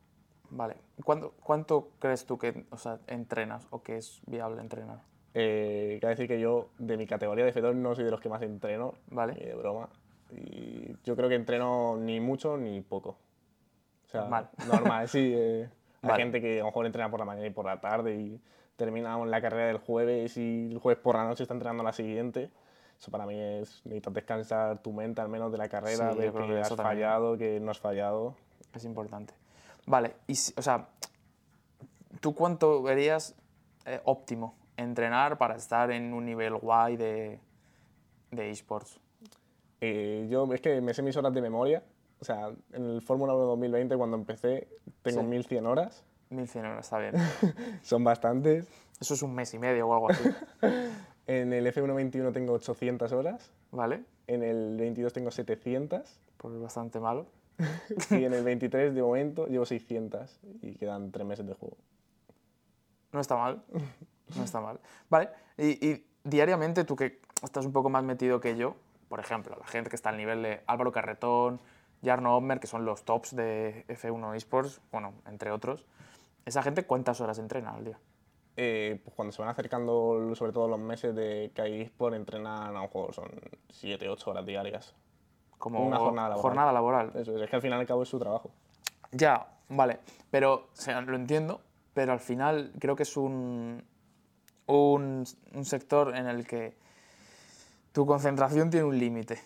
Vale. 0.50 0.76
¿Cuánto, 1.06 1.32
¿Cuánto 1.42 1.92
crees 1.98 2.26
tú 2.26 2.38
que 2.38 2.66
o 2.72 2.78
sea, 2.78 3.00
entrenas 3.08 3.66
o 3.70 3.84
que 3.84 3.96
es 3.96 4.22
viable 4.26 4.60
entrenar? 4.60 5.00
Eh, 5.34 5.96
quiero 6.02 6.10
decir 6.10 6.28
que 6.28 6.42
yo, 6.42 6.72
de 6.78 6.98
mi 6.98 7.08
categoría 7.08 7.46
de 7.46 7.54
F2, 7.54 7.74
no 7.74 7.96
soy 7.96 8.04
de 8.04 8.12
los 8.12 8.20
que 8.20 8.28
más 8.28 8.42
entreno, 8.42 8.96
Vale. 9.08 9.36
ni 9.36 9.46
de 9.46 9.56
broma. 9.56 9.88
Y 10.32 10.94
yo 11.06 11.16
creo 11.16 11.30
que 11.30 11.36
entreno 11.36 11.96
ni 11.96 12.20
mucho 12.20 12.58
ni 12.58 12.82
poco. 12.82 13.12
O 13.12 14.10
sea, 14.10 14.22
Normal. 14.24 14.50
Normal, 14.68 15.08
sí. 15.08 15.32
eh, 15.34 15.70
hay 16.02 16.10
Vale. 16.10 16.22
gente 16.22 16.42
que 16.42 16.56
a 16.58 16.64
lo 16.64 16.66
mejor 16.66 16.86
entrena 16.86 17.10
por 17.10 17.22
la 17.22 17.26
mañana 17.26 17.48
y 17.48 17.52
por 17.52 17.64
la 17.64 17.80
tarde 17.80 18.14
y 18.14 18.42
terminamos 18.76 19.30
la 19.30 19.42
carrera 19.42 19.68
del 19.68 19.78
jueves 19.78 20.36
y 20.36 20.74
el 20.74 20.80
jueves 20.80 21.02
por 21.02 21.16
la 21.16 21.24
noche 21.26 21.44
está 21.44 21.54
entrenando 21.54 21.82
la 21.82 21.94
siguiente. 21.94 22.52
Eso 23.04 23.12
para 23.12 23.26
mí 23.26 23.38
es, 23.38 23.82
necesitas 23.84 24.14
descansar 24.14 24.82
tu 24.82 24.94
mente 24.94 25.20
al 25.20 25.28
menos 25.28 25.52
de 25.52 25.58
la 25.58 25.68
carrera, 25.68 26.14
Sí, 26.14 26.20
ver 26.20 26.32
que 26.32 26.38
has 26.62 26.70
también. 26.70 26.78
fallado, 26.88 27.38
que 27.38 27.60
no 27.60 27.72
has 27.72 27.78
fallado. 27.80 28.34
Es 28.74 28.86
importante. 28.86 29.34
Vale. 29.86 30.14
Y, 30.26 30.36
si- 30.36 30.54
o 30.56 30.62
sea, 30.62 30.88
¿tú 32.22 32.34
cuánto 32.34 32.82
verías 32.82 33.36
eh, 33.86 34.00
óptimo 34.06 34.56
entrenar 34.78 35.38
para 35.38 35.58
estar 35.58 35.92
en 35.92 36.14
un 36.14 36.24
nivel 36.24 36.56
guay 36.56 36.96
de, 36.96 37.42
de 38.32 38.50
esports? 38.52 39.02
Eh, 39.82 40.26
yo 40.30 40.52
es 40.54 40.62
que 40.62 40.80
me 40.80 40.94
sé 40.94 41.02
mis 41.02 41.18
horas 41.18 41.34
de 41.34 41.42
memoria. 41.42 41.84
O 42.22 42.24
sea, 42.24 42.52
en 42.72 42.86
el 42.90 43.02
Fórmula 43.02 43.34
1 43.34 43.44
2020 43.44 43.98
cuando 43.98 44.16
empecé 44.16 44.70
tengo 45.02 45.20
Sí. 45.20 45.28
1100 45.28 45.66
horas. 45.66 46.06
1100 46.30 46.66
horas, 46.66 46.86
está 46.86 47.00
bien. 47.00 47.16
Son 47.84 48.02
bastantes. 48.02 48.66
Eso 49.02 49.14
es 49.14 49.22
un 49.24 49.36
mes 49.36 49.54
y 49.54 49.60
medio 49.60 49.90
o 49.90 49.94
algo 49.94 50.10
así. 50.10 50.24
En 51.28 51.54
el 51.54 51.66
F121 51.68 52.34
tengo 52.34 52.54
800 52.54 53.12
horas, 53.14 53.52
¿Vale? 53.72 54.04
en 54.28 54.44
el 54.44 54.78
22 54.78 55.12
tengo 55.14 55.32
700 55.32 56.20
Pues 56.38 56.54
es 56.54 56.62
bastante 56.62 57.00
malo. 57.00 57.28
y 58.12 58.24
en 58.24 58.34
el 58.34 58.44
23 58.44 58.96
de 58.96 59.02
momento 59.02 59.48
llevo 59.48 59.66
600 59.66 60.40
y 60.62 60.74
quedan 60.76 61.12
3 61.12 61.26
meses 61.26 61.46
de 61.46 61.54
juego. 61.54 61.78
No 63.12 63.20
está 63.20 63.36
mal. 63.36 63.64
No 64.36 64.44
está 64.44 64.60
mal. 64.60 64.80
Vale. 65.10 65.30
Y, 65.58 65.88
y 65.88 66.06
diariamente 66.24 66.84
tú 66.84 66.96
que 66.96 67.22
estás 67.44 67.66
un 67.66 67.72
poco 67.72 67.90
más 67.90 68.04
metido 68.04 68.40
que 68.40 68.58
yo, 68.58 68.76
por 69.08 69.20
ejemplo, 69.20 69.56
la 69.60 69.68
gente 69.68 69.90
que 69.90 69.96
está 69.96 70.10
al 70.10 70.18
nivel 70.18 70.42
de 70.42 70.62
Álvaro 70.66 70.92
Carretón, 70.92 71.62
Jarno 72.04 72.36
Obmer, 72.36 72.60
que 72.60 72.68
son 72.68 72.86
los 72.86 73.04
tops 73.06 73.36
de 73.36 73.86
F1 73.88 74.36
eSports, 74.36 74.82
bueno, 74.92 75.14
entre 75.28 75.52
otros, 75.52 75.86
esa 76.46 76.64
gente 76.64 76.86
cuántas 76.86 77.22
horas 77.22 77.40
entrena 77.40 77.72
al 77.72 77.86
día? 77.86 78.00
Eh, 78.56 79.00
pues 79.04 79.16
cuando 79.16 79.32
se 79.32 79.42
van 79.42 79.50
acercando 79.50 80.36
sobre 80.36 80.52
todo 80.52 80.68
los 80.68 80.80
meses 80.80 81.16
de 81.16 81.52
que 81.56 81.62
hay 81.64 81.82
eSport 81.82 82.16
entrenan 82.16 82.68
a 82.68 82.72
lo 82.72 82.82
mejor 82.82 83.14
son 83.14 83.30
7, 83.70 84.08
8 84.10 84.30
horas 84.30 84.46
diarias. 84.46 84.94
Como 85.58 85.80
Una 85.86 85.98
jornada 85.98 86.30
laboral. 86.30 86.42
jornada 86.42 86.72
laboral. 86.72 87.12
Eso 87.16 87.38
es, 87.38 87.50
que 87.50 87.56
al 87.56 87.62
final 87.62 87.80
y 87.80 87.82
al 87.82 87.88
cabo 87.88 88.04
es 88.04 88.10
su 88.10 88.20
trabajo. 88.20 88.52
Ya, 89.12 89.48
vale. 89.70 90.00
Pero, 90.30 90.54
o 90.54 90.68
sea, 90.74 91.02
lo 91.02 91.16
entiendo, 91.16 91.62
pero 91.94 92.12
al 92.14 92.20
final 92.20 92.74
creo 92.80 92.96
que 92.96 93.04
es 93.04 93.16
un, 93.18 93.84
un, 94.68 95.24
un 95.54 95.66
sector 95.66 96.16
en 96.16 96.28
el 96.28 96.46
que 96.46 96.76
tu 97.92 98.06
concentración 98.06 98.70
tiene 98.70 98.86
un 98.86 99.00
límite. 99.00 99.40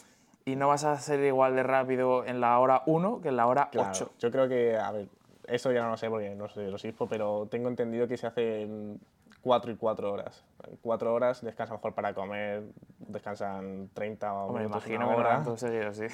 Y 0.45 0.55
no 0.55 0.69
vas 0.69 0.85
a 0.85 0.97
ser 0.97 1.19
igual 1.23 1.55
de 1.55 1.63
rápido 1.63 2.25
en 2.25 2.39
la 2.41 2.57
hora 2.59 2.81
1 2.87 3.21
que 3.21 3.29
en 3.29 3.35
la 3.37 3.47
hora 3.47 3.69
Claro, 3.71 3.89
8. 3.91 4.11
yo 4.19 4.31
creo 4.31 4.47
que, 4.47 4.77
a 4.77 4.91
ver, 4.91 5.07
eso 5.47 5.71
ya 5.71 5.83
no 5.83 5.91
lo 5.91 5.97
sé 5.97 6.09
porque 6.09 6.35
no 6.35 6.47
soy 6.49 6.65
de 6.65 6.71
los 6.71 6.83
eSport, 6.83 7.09
pero 7.09 7.47
tengo 7.49 7.69
entendido 7.69 8.07
que 8.07 8.17
se 8.17 8.27
hacen 8.27 8.99
4 9.41 9.71
y 9.71 9.75
4 9.75 10.11
horas. 10.11 10.43
4 10.81 11.13
horas 11.13 11.41
descansan 11.41 11.77
mejor 11.77 11.93
para 11.93 12.13
comer, 12.13 12.63
descansan 12.99 13.89
30 13.93 14.33
o 14.33 14.53
minutos, 14.53 14.85
imagino 14.85 15.07
una 15.07 15.17
hora. 15.17 15.93
sí. 15.93 16.05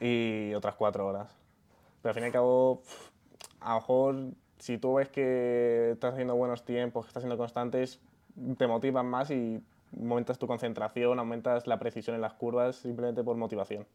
y 0.00 0.54
otras 0.54 0.74
cuatro 0.74 1.06
horas. 1.06 1.34
Pero 2.02 2.10
al 2.10 2.14
fin 2.14 2.24
y 2.24 2.26
al 2.26 2.32
cabo, 2.32 2.82
a 3.60 3.70
lo 3.70 3.74
mejor 3.76 4.16
si 4.58 4.78
tú 4.78 4.94
ves 4.94 5.08
que 5.08 5.90
estás 5.92 6.14
haciendo 6.14 6.34
buenos 6.34 6.64
tiempos, 6.64 7.04
que 7.04 7.08
estás 7.08 7.22
siendo 7.22 7.38
constantes, 7.38 8.00
te 8.58 8.66
motivas 8.66 9.04
más 9.04 9.30
y 9.30 9.62
aumentas 9.96 10.38
tu 10.38 10.46
concentración, 10.46 11.18
aumentas 11.18 11.66
la 11.66 11.78
precisión 11.78 12.16
en 12.16 12.22
las 12.22 12.34
curvas 12.34 12.76
simplemente 12.76 13.22
por 13.22 13.36
motivación. 13.36 13.86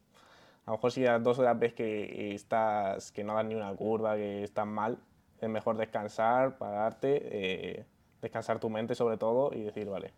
A 0.66 0.70
lo 0.70 0.76
mejor 0.76 0.92
si 0.92 1.06
a 1.06 1.18
dos 1.18 1.38
horas 1.38 1.58
ves 1.58 1.72
que 1.74 2.34
estás 2.34 3.10
que 3.12 3.24
no 3.24 3.34
das 3.34 3.44
ni 3.44 3.54
una 3.54 3.74
curva, 3.74 4.14
que 4.16 4.44
estás 4.44 4.66
mal, 4.66 4.98
es 5.40 5.48
mejor 5.48 5.76
descansar, 5.76 6.58
pararte, 6.58 7.20
eh, 7.80 7.84
descansar 8.22 8.58
tu 8.60 8.68
mente 8.70 8.94
sobre 8.94 9.16
todo 9.16 9.50
y 9.52 9.62
decir, 9.62 9.88
vale, 9.88 10.12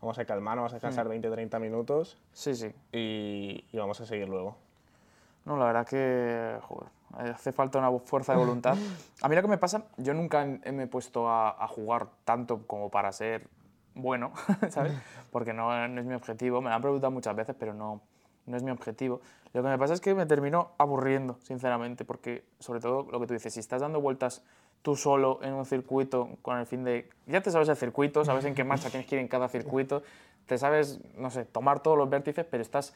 vamos 0.00 0.18
a 0.18 0.24
calmar, 0.24 0.56
vamos 0.56 0.72
a 0.72 0.76
descansar 0.76 1.08
20-30 1.08 1.58
minutos 1.58 2.18
Sí, 2.32 2.54
sí. 2.54 2.72
y, 2.92 3.64
y 3.72 3.76
vamos 3.78 4.00
a 4.00 4.06
seguir 4.06 4.28
luego. 4.28 4.56
No, 5.46 5.56
la 5.56 5.64
verdad 5.64 5.86
que, 5.86 6.58
joder, 6.62 6.90
hace 7.32 7.52
falta 7.52 7.78
una 7.78 7.90
fuerza 8.00 8.32
de 8.32 8.38
voluntad. 8.38 8.76
A 9.22 9.28
mí 9.28 9.34
lo 9.34 9.40
que 9.40 9.48
me 9.48 9.56
pasa, 9.58 9.84
yo 9.96 10.12
nunca 10.12 10.44
me 10.44 10.82
he 10.82 10.86
puesto 10.86 11.28
a, 11.28 11.50
a 11.64 11.66
jugar 11.66 12.08
tanto 12.24 12.66
como 12.66 12.90
para 12.90 13.10
ser 13.12 13.48
bueno, 13.94 14.32
¿sabes? 14.68 14.92
Porque 15.32 15.54
no, 15.54 15.88
no 15.88 16.00
es 16.00 16.06
mi 16.06 16.14
objetivo. 16.14 16.60
Me 16.60 16.68
lo 16.68 16.76
han 16.76 16.82
preguntado 16.82 17.10
muchas 17.10 17.34
veces, 17.34 17.56
pero 17.58 17.72
no, 17.72 18.02
no 18.48 18.56
es 18.56 18.62
mi 18.62 18.70
objetivo. 18.70 19.20
Lo 19.52 19.62
que 19.62 19.68
me 19.68 19.78
pasa 19.78 19.94
es 19.94 20.00
que 20.00 20.14
me 20.14 20.26
termino 20.26 20.72
aburriendo, 20.78 21.38
sinceramente, 21.42 22.04
porque 22.04 22.44
sobre 22.58 22.80
todo 22.80 23.06
lo 23.10 23.20
que 23.20 23.26
tú 23.26 23.34
dices, 23.34 23.52
si 23.54 23.60
estás 23.60 23.80
dando 23.80 24.00
vueltas 24.00 24.42
tú 24.82 24.94
solo 24.96 25.40
en 25.42 25.54
un 25.54 25.64
circuito 25.66 26.28
con 26.42 26.58
el 26.58 26.66
fin 26.66 26.84
de... 26.84 27.08
Ya 27.26 27.40
te 27.40 27.50
sabes 27.50 27.68
el 27.68 27.76
circuito, 27.76 28.24
sabes 28.24 28.44
en 28.44 28.54
qué 28.54 28.64
marcha 28.64 28.90
tienes 28.90 29.08
que 29.08 29.16
ir 29.16 29.20
en 29.20 29.28
cada 29.28 29.48
circuito, 29.48 30.02
te 30.46 30.56
sabes, 30.58 31.00
no 31.16 31.30
sé, 31.30 31.44
tomar 31.44 31.80
todos 31.80 31.96
los 31.98 32.08
vértices, 32.08 32.46
pero 32.50 32.62
estás 32.62 32.94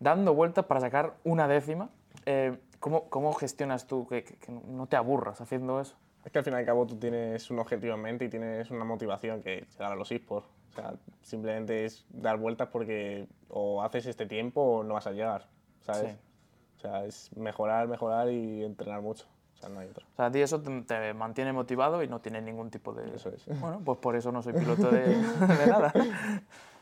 dando 0.00 0.34
vueltas 0.34 0.64
para 0.66 0.80
sacar 0.80 1.14
una 1.24 1.48
décima. 1.48 1.88
Eh, 2.26 2.58
¿cómo, 2.80 3.04
¿Cómo 3.08 3.32
gestionas 3.32 3.86
tú 3.86 4.06
que, 4.08 4.24
que- 4.24 4.34
que 4.36 4.52
no 4.52 4.86
te 4.86 4.96
aburras 4.96 5.40
haciendo 5.40 5.80
eso? 5.80 5.96
Es 6.24 6.30
que 6.30 6.38
al 6.38 6.44
fin 6.44 6.52
y 6.54 6.56
al 6.56 6.64
cabo 6.64 6.86
tú 6.86 6.96
tienes 6.96 7.50
un 7.50 7.58
objetivo 7.58 7.94
en 7.94 8.02
mente 8.02 8.24
y 8.26 8.28
tienes 8.28 8.70
una 8.70 8.84
motivación 8.84 9.42
que 9.42 9.66
llegar 9.72 9.92
a 9.92 9.96
los 9.96 10.10
esports. 10.12 10.48
O 10.70 10.74
sea, 10.74 10.94
simplemente 11.22 11.84
es 11.84 12.06
dar 12.08 12.38
vueltas 12.38 12.68
porque 12.68 13.26
o 13.48 13.82
haces 13.82 14.06
este 14.06 14.26
tiempo 14.26 14.60
o 14.60 14.84
no 14.84 14.94
vas 14.94 15.06
a 15.06 15.12
llegar, 15.12 15.48
¿sabes? 15.80 16.12
Sí. 16.12 16.18
O 16.76 16.80
sea, 16.80 17.04
es 17.04 17.36
mejorar, 17.36 17.88
mejorar 17.88 18.30
y 18.30 18.64
entrenar 18.64 19.02
mucho. 19.02 19.26
O 19.54 19.56
sea, 19.58 19.68
no 19.68 19.80
hay 19.80 19.88
otro. 19.88 20.06
O 20.12 20.16
sea, 20.16 20.26
a 20.26 20.30
ti 20.30 20.40
eso 20.40 20.60
te, 20.62 20.82
te 20.82 21.14
mantiene 21.14 21.52
motivado 21.52 22.02
y 22.02 22.08
no 22.08 22.20
tienes 22.20 22.42
ningún 22.42 22.70
tipo 22.70 22.92
de... 22.92 23.14
Eso 23.14 23.28
es. 23.28 23.44
Bueno, 23.60 23.80
pues 23.84 23.98
por 23.98 24.16
eso 24.16 24.32
no 24.32 24.42
soy 24.42 24.52
piloto 24.58 24.90
de, 24.90 25.08
de 25.08 25.66
nada. 25.66 25.92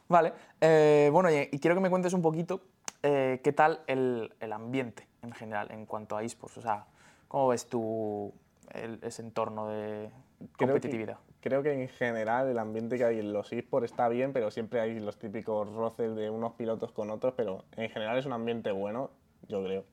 Vale, 0.09 0.33
eh, 0.61 1.09
bueno, 1.13 1.31
y, 1.31 1.49
y 1.51 1.59
quiero 1.59 1.75
que 1.75 1.81
me 1.81 1.91
cuentes 1.91 2.13
un 2.13 2.23
poquito 2.23 2.63
eh, 3.03 3.41
qué 3.43 3.53
tal 3.53 3.81
el, 3.87 4.35
el 4.41 4.53
ambiente 4.53 5.09
en 5.23 5.33
general 5.33 5.71
en 5.71 5.87
cuanto 5.87 6.17
a 6.17 6.23
esports. 6.23 6.59
O 6.59 6.63
sea, 6.63 6.87
¿cómo 7.29 7.49
ves 7.49 7.67
tú 7.67 8.33
el- 8.75 8.99
ese 9.03 9.23
entorno 9.23 9.69
de 9.69 10.11
Creo 10.11 10.49
que- 10.57 10.67
competitividad? 10.67 11.19
Creo 11.41 11.63
que 11.63 11.73
en 11.73 11.89
general 11.89 12.49
el 12.49 12.59
ambiente 12.59 12.99
que 12.99 13.05
hay 13.05 13.19
en 13.21 13.33
los 13.33 13.51
esports 13.53 13.91
está 13.91 14.09
bien, 14.09 14.33
pero 14.33 14.51
siempre 14.51 14.81
hay 14.81 15.01
los 15.01 15.19
típicos 15.19 15.73
roces 15.75 16.15
de 16.15 16.29
unos 16.29 16.53
pilotos 16.55 16.93
con 16.93 17.11
otros, 17.11 17.33
pero 17.37 17.65
en 17.77 17.89
general 17.91 18.19
es 18.19 18.27
un 18.27 18.33
ambiente 18.35 18.71
bueno, 18.73 19.11
yo 19.49 19.63
creo. 19.65 19.85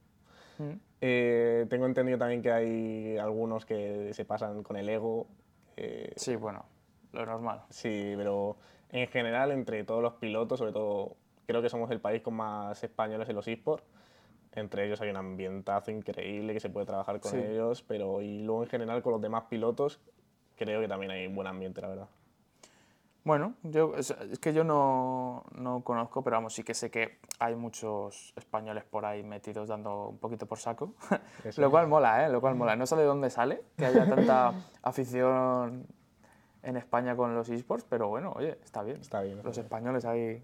Mm. 0.58 0.72
Eh, 1.02 1.66
tengo 1.70 1.86
entendido 1.86 2.18
también 2.18 2.42
que 2.42 2.52
hay 2.52 3.18
algunos 3.18 3.66
que 3.66 4.12
se 4.14 4.26
pasan 4.26 4.64
con 4.64 4.76
el 4.78 4.90
ego. 4.90 5.28
eh, 5.78 6.12
Sí, 6.16 6.36
bueno, 6.36 6.66
lo 7.14 7.26
normal. 7.26 7.62
Sí, 7.70 8.14
pero 8.18 8.58
en 8.90 9.08
general, 9.08 9.52
entre 9.52 9.84
todos 9.84 10.02
los 10.02 10.14
pilotos, 10.14 10.58
sobre 10.60 10.72
todo, 10.74 11.16
creo 11.46 11.62
que 11.62 11.70
somos 11.70 11.92
el 11.92 12.02
país 12.02 12.22
con 12.24 12.34
más 12.34 12.84
españoles 12.84 13.30
en 13.30 13.36
los 13.36 13.48
esports. 13.48 13.84
Entre 14.58 14.86
ellos 14.86 15.00
hay 15.02 15.10
un 15.12 15.18
ambientazo 15.18 15.92
increíble 15.92 16.52
que 16.52 16.60
se 16.60 16.70
puede 16.70 16.88
trabajar 16.88 17.20
con 17.20 17.32
Sí. 17.32 17.38
ellos, 17.38 17.84
pero 17.84 18.22
y 18.22 18.42
luego 18.42 18.64
en 18.64 18.70
general 18.70 19.04
con 19.04 19.14
los 19.14 19.22
demás 19.22 19.44
pilotos, 19.50 20.00
creo 20.56 20.82
que 20.82 20.88
también 20.88 21.12
hay 21.12 21.28
buen 21.28 21.46
ambiente, 21.48 21.80
la 21.80 21.90
verdad. 21.90 22.08
Bueno, 23.24 23.54
yo, 23.62 23.94
es, 23.96 24.10
es 24.12 24.40
que 24.40 24.54
yo 24.54 24.64
no, 24.64 25.44
no 25.52 25.84
conozco, 25.84 26.24
pero 26.24 26.38
vamos, 26.38 26.54
sí 26.56 26.64
que 26.64 26.74
sé 26.74 26.90
que 26.90 27.20
hay 27.40 27.56
muchos 27.56 28.34
españoles 28.38 28.84
por 28.86 29.06
ahí 29.06 29.22
metidos 29.22 29.68
dando 29.68 30.08
un 30.08 30.18
poquito 30.18 30.46
por 30.48 30.58
saco. 30.58 30.94
Eso. 31.44 31.62
Lo 31.62 31.70
cual 31.70 31.88
mola, 31.88 32.26
¿eh? 32.26 32.30
Lo 32.32 32.40
cual 32.42 32.56
mola. 32.56 32.76
No 32.76 32.88
sé 32.88 32.96
de 32.96 33.04
dónde 33.04 33.30
sale 33.30 33.62
que 33.78 33.86
haya 33.86 34.08
tanta 34.10 34.54
afición 34.82 35.86
en 36.64 36.78
España 36.78 37.16
con 37.16 37.36
los 37.36 37.50
esports, 37.50 37.86
pero 37.88 38.08
bueno, 38.08 38.32
oye, 38.36 38.58
está 38.64 38.82
bien. 38.82 39.02
Está 39.02 39.22
bien. 39.22 39.40
Los 39.44 39.58
españoles 39.58 40.06
ahí. 40.06 40.42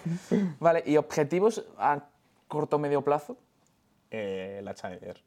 vale, 0.60 0.82
¿y 0.86 0.96
objetivos 0.96 1.64
a 1.78 2.06
corto 2.48 2.76
o 2.76 2.78
medio 2.78 3.02
plazo? 3.02 3.36
Eh, 4.14 4.60
la 4.62 4.74
Challenger. 4.74 5.20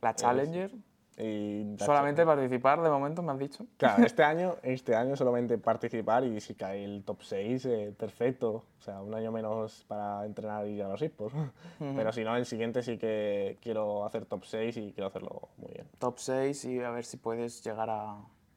La 0.00 0.14
Challenger. 0.14 0.70
Y 1.18 1.76
la 1.78 1.84
Solamente 1.84 2.24
participar 2.24 2.80
de 2.80 2.88
momento, 2.88 3.22
me 3.22 3.32
has 3.32 3.38
dicho. 3.38 3.66
Claro, 3.76 4.02
este 4.06 4.22
año, 4.22 4.56
este 4.62 4.94
año 4.94 5.14
solamente 5.16 5.58
participar 5.58 6.24
y 6.24 6.40
si 6.40 6.54
cae 6.54 6.84
el 6.84 7.04
top 7.04 7.22
6, 7.22 7.66
eh, 7.66 7.94
perfecto. 7.96 8.64
O 8.78 8.82
sea, 8.82 9.00
un 9.00 9.14
año 9.14 9.30
menos 9.30 9.84
para 9.86 10.24
entrenar 10.24 10.66
y 10.66 10.72
ir 10.72 10.82
a 10.82 10.88
los 10.88 11.00
esports. 11.02 11.36
Pero 11.78 12.12
si 12.12 12.24
no, 12.24 12.36
el 12.36 12.46
siguiente 12.46 12.82
sí 12.82 12.98
que 12.98 13.58
quiero 13.60 14.04
hacer 14.04 14.24
top 14.26 14.44
6 14.44 14.76
y 14.78 14.92
quiero 14.92 15.08
hacerlo 15.08 15.50
muy 15.58 15.72
bien. 15.72 15.88
Top 15.98 16.18
6 16.18 16.64
y 16.64 16.80
a 16.80 16.90
ver 16.90 17.04
si 17.04 17.18
puedes 17.18 17.62
llegar 17.62 17.90
a, 17.90 18.16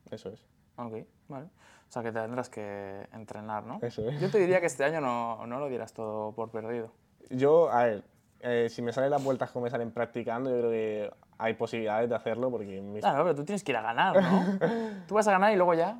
Eso 0.10 0.30
es. 0.30 0.41
Ok, 0.78 1.06
vale. 1.28 1.48
O 1.88 1.91
sea 1.91 2.04
que 2.04 2.12
tendrás 2.12 2.50
que 2.50 3.08
entrenar, 3.13 3.65
¿no? 3.65 3.80
Eso 3.82 4.10
es. 4.10 4.20
Yo 4.20 4.30
te 4.30 4.39
diría 4.39 4.60
que 4.60 4.65
este 4.65 4.84
año 4.84 5.02
no, 5.02 5.46
no 5.46 5.60
lo 5.60 5.70
dieras 5.70 5.94
todo 5.94 6.34
por 6.34 6.52
perdido. 6.52 6.91
Yo, 7.30 7.70
a 7.70 7.84
ver, 7.84 8.04
eh, 8.45 8.69
si 8.69 8.81
me 8.81 8.93
salen 8.93 9.10
las 9.10 9.23
vueltas 9.23 9.51
como 9.51 9.63
me 9.63 9.69
salen 9.69 9.91
practicando, 9.91 10.49
yo 10.49 10.58
creo 10.60 10.69
que 10.71 11.12
hay 11.38 11.53
posibilidades 11.55 12.10
de 12.10 12.15
hacerlo 12.15 12.49
porque 12.51 12.79
mis, 12.81 13.01
Claro, 13.01 13.23
pero 13.23 13.36
tú 13.36 13.43
tienes 13.43 13.63
que 13.63 13.71
ir 13.71 13.77
a 13.77 13.81
ganar, 13.81 14.21
¿no? 14.21 14.60
tú 15.08 15.15
vas 15.15 15.27
a 15.27 15.31
ganar 15.31 15.51
y 15.51 15.55
luego 15.55 15.73
ya. 15.73 15.99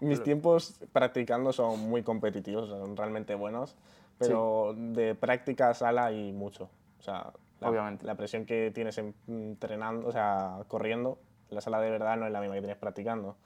mis 0.00 0.22
tiempos 0.22 0.80
practicando 0.92 1.52
son 1.52 1.78
muy 1.88 2.02
competitivos, 2.02 2.68
son 2.68 2.96
realmente 2.96 3.34
buenos, 3.34 3.76
pero 4.18 4.74
de 4.76 5.14
práctica 5.14 5.68
a 5.70 5.74
sala 5.74 6.06
hay 6.06 6.32
mucho. 6.32 6.70
O 6.98 7.02
sea, 7.02 7.32
la, 7.60 7.70
Obviamente. 7.70 8.04
la 8.06 8.14
presión 8.14 8.44
que 8.46 8.70
tienes 8.74 8.98
en- 8.98 9.14
entrenando, 9.28 10.08
o 10.08 10.12
sea, 10.12 10.58
corriendo, 10.68 11.18
en 11.50 11.54
la 11.54 11.60
sala 11.60 11.80
de 11.80 11.90
verdad 11.90 12.16
no 12.16 12.26
es 12.26 12.32
la 12.32 12.40
misma 12.40 12.54
que 12.56 12.60
tienes 12.62 12.78
practicando. 12.78 13.36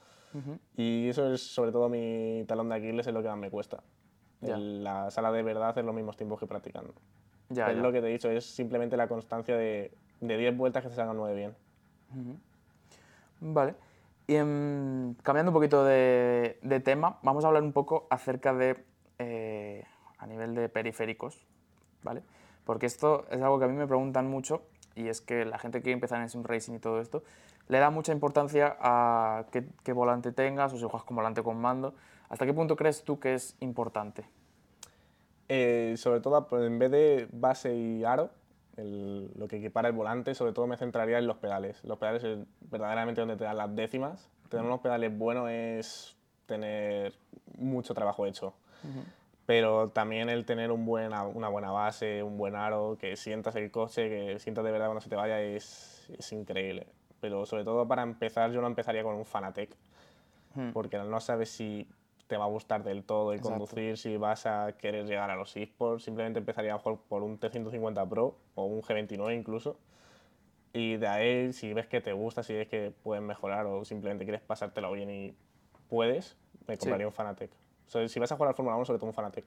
Y 0.76 1.08
eso 1.08 1.32
es 1.34 1.42
sobre 1.42 1.72
todo 1.72 1.88
mi 1.88 2.44
talón 2.46 2.68
de 2.68 2.76
Aquiles, 2.76 3.04
es 3.06 3.12
lo 3.12 3.20
que 3.20 3.28
más 3.28 3.36
me 3.36 3.50
cuesta. 3.50 3.82
En 4.42 4.84
la 4.84 5.10
sala 5.10 5.32
de 5.32 5.42
verdad 5.42 5.70
hacer 5.70 5.84
los 5.84 5.94
mismos 5.94 6.16
tiempos 6.16 6.38
que 6.38 6.46
practicando. 6.46 6.94
Ya, 7.50 7.70
es 7.70 7.76
ya. 7.76 7.82
lo 7.82 7.92
que 7.92 8.00
te 8.00 8.08
he 8.08 8.12
dicho, 8.12 8.30
es 8.30 8.44
simplemente 8.44 8.96
la 8.96 9.08
constancia 9.08 9.56
de, 9.56 9.92
de 10.20 10.36
10 10.36 10.56
vueltas 10.56 10.82
que 10.82 10.88
se 10.88 10.96
salgan 10.96 11.16
9 11.16 11.34
bien. 11.34 11.56
Vale. 13.40 13.74
Y 14.26 14.36
em, 14.36 15.14
cambiando 15.22 15.50
un 15.50 15.54
poquito 15.54 15.84
de, 15.84 16.58
de 16.62 16.80
tema, 16.80 17.18
vamos 17.22 17.44
a 17.44 17.48
hablar 17.48 17.62
un 17.62 17.72
poco 17.72 18.06
acerca 18.10 18.54
de, 18.54 18.84
eh, 19.18 19.84
a 20.18 20.26
nivel 20.26 20.54
de 20.54 20.68
periféricos, 20.68 21.46
¿vale? 22.02 22.22
Porque 22.64 22.86
esto 22.86 23.26
es 23.30 23.42
algo 23.42 23.58
que 23.58 23.64
a 23.64 23.68
mí 23.68 23.74
me 23.74 23.88
preguntan 23.88 24.30
mucho 24.30 24.62
y 24.94 25.08
es 25.08 25.20
que 25.20 25.44
la 25.44 25.58
gente 25.58 25.82
que 25.82 25.90
empezar 25.90 26.20
en 26.20 26.28
sim 26.28 26.44
racing 26.44 26.74
y 26.74 26.78
todo 26.78 27.00
esto 27.00 27.24
le 27.68 27.78
da 27.78 27.90
mucha 27.90 28.12
importancia 28.12 28.76
a 28.80 29.46
qué, 29.50 29.64
qué 29.82 29.92
volante 29.92 30.30
tengas 30.32 30.72
o 30.72 30.76
si 30.76 30.82
juegas 30.82 31.04
con 31.04 31.16
volante 31.16 31.42
con 31.42 31.60
mando. 31.60 31.94
¿Hasta 32.28 32.46
qué 32.46 32.54
punto 32.54 32.76
crees 32.76 33.02
tú 33.02 33.18
que 33.18 33.34
es 33.34 33.56
importante? 33.60 34.24
Eh, 35.52 35.94
sobre 35.96 36.20
todo, 36.20 36.46
pues, 36.46 36.62
en 36.64 36.78
vez 36.78 36.90
de 36.92 37.28
base 37.32 37.74
y 37.74 38.04
aro, 38.04 38.30
el- 38.76 39.30
lo 39.36 39.48
que 39.48 39.56
equipara 39.56 39.88
el 39.88 39.94
volante, 39.94 40.34
sobre 40.34 40.52
todo 40.52 40.66
me 40.68 40.76
centraría 40.76 41.18
en 41.18 41.26
los 41.26 41.38
pedales. 41.38 41.82
Los 41.84 41.98
pedales 41.98 42.22
es 42.22 42.38
verdaderamente 42.70 43.20
donde 43.20 43.36
te 43.36 43.42
dan 43.44 43.56
las 43.56 43.74
décimas. 43.74 44.30
Tener 44.48 44.64
unos 44.64 44.80
pedales 44.80 45.16
buenos 45.16 45.50
es 45.50 46.16
tener 46.46 47.14
mucho 47.58 47.94
trabajo 47.94 48.26
hecho. 48.26 48.54
Pero 49.46 49.88
también 49.88 50.28
el 50.28 50.44
tener 50.44 50.70
un 50.70 50.88
una 50.88 51.48
buena 51.48 51.72
base, 51.72 52.22
un 52.22 52.38
buen 52.38 52.54
aro, 52.54 52.96
que 53.00 53.16
sientas 53.16 53.56
el 53.56 53.70
coche, 53.72 54.08
que 54.08 54.38
sientas 54.38 54.64
de 54.64 54.70
verdad 54.70 54.86
cuando 54.86 55.00
se 55.00 55.08
te 55.08 55.16
vaya, 55.16 55.40
es, 55.42 56.08
es 56.16 56.32
increíble. 56.32 56.86
Pero 57.20 57.44
sobre 57.46 57.64
todo 57.64 57.86
para 57.88 58.02
empezar, 58.02 58.52
yo 58.52 58.60
no 58.60 58.68
empezaría 58.68 59.02
con 59.02 59.16
un 59.16 59.24
Fanatec, 59.26 59.76
Hmm. 60.54 60.70
porque 60.72 60.98
no 60.98 61.20
sabes 61.20 61.48
si 61.50 61.88
te 62.30 62.36
va 62.36 62.44
a 62.44 62.48
gustar 62.48 62.84
del 62.84 63.02
todo 63.02 63.32
el 63.32 63.40
Exacto. 63.40 63.58
conducir, 63.58 63.98
si 63.98 64.16
vas 64.16 64.46
a 64.46 64.76
querer 64.78 65.04
llegar 65.04 65.30
a 65.30 65.34
los 65.34 65.56
eSports. 65.56 66.04
Simplemente 66.04 66.38
empezaría 66.38 66.72
a 66.72 66.76
mejor 66.76 67.00
por 67.08 67.24
un 67.24 67.40
T150 67.40 68.08
Pro 68.08 68.36
o 68.54 68.66
un 68.66 68.82
G29 68.82 69.36
incluso. 69.36 69.76
Y 70.72 70.96
de 70.96 71.08
ahí, 71.08 71.52
si 71.52 71.74
ves 71.74 71.88
que 71.88 72.00
te 72.00 72.12
gusta, 72.12 72.44
si 72.44 72.54
ves 72.54 72.68
que 72.68 72.92
puedes 73.02 73.20
mejorar 73.20 73.66
o 73.66 73.84
simplemente 73.84 74.24
quieres 74.24 74.42
pasártelo 74.42 74.92
bien 74.92 75.10
y 75.10 75.34
puedes, 75.88 76.36
me 76.68 76.78
compraría 76.78 77.08
un 77.08 77.12
Fanatec. 77.12 77.50
O 77.88 77.90
sea, 77.90 78.08
si 78.08 78.20
vas 78.20 78.30
a 78.30 78.36
jugar 78.36 78.50
al 78.50 78.54
Fórmula 78.54 78.76
1, 78.76 78.84
sobre 78.84 79.00
todo 79.00 79.08
un 79.08 79.12
Fanatec. 79.12 79.46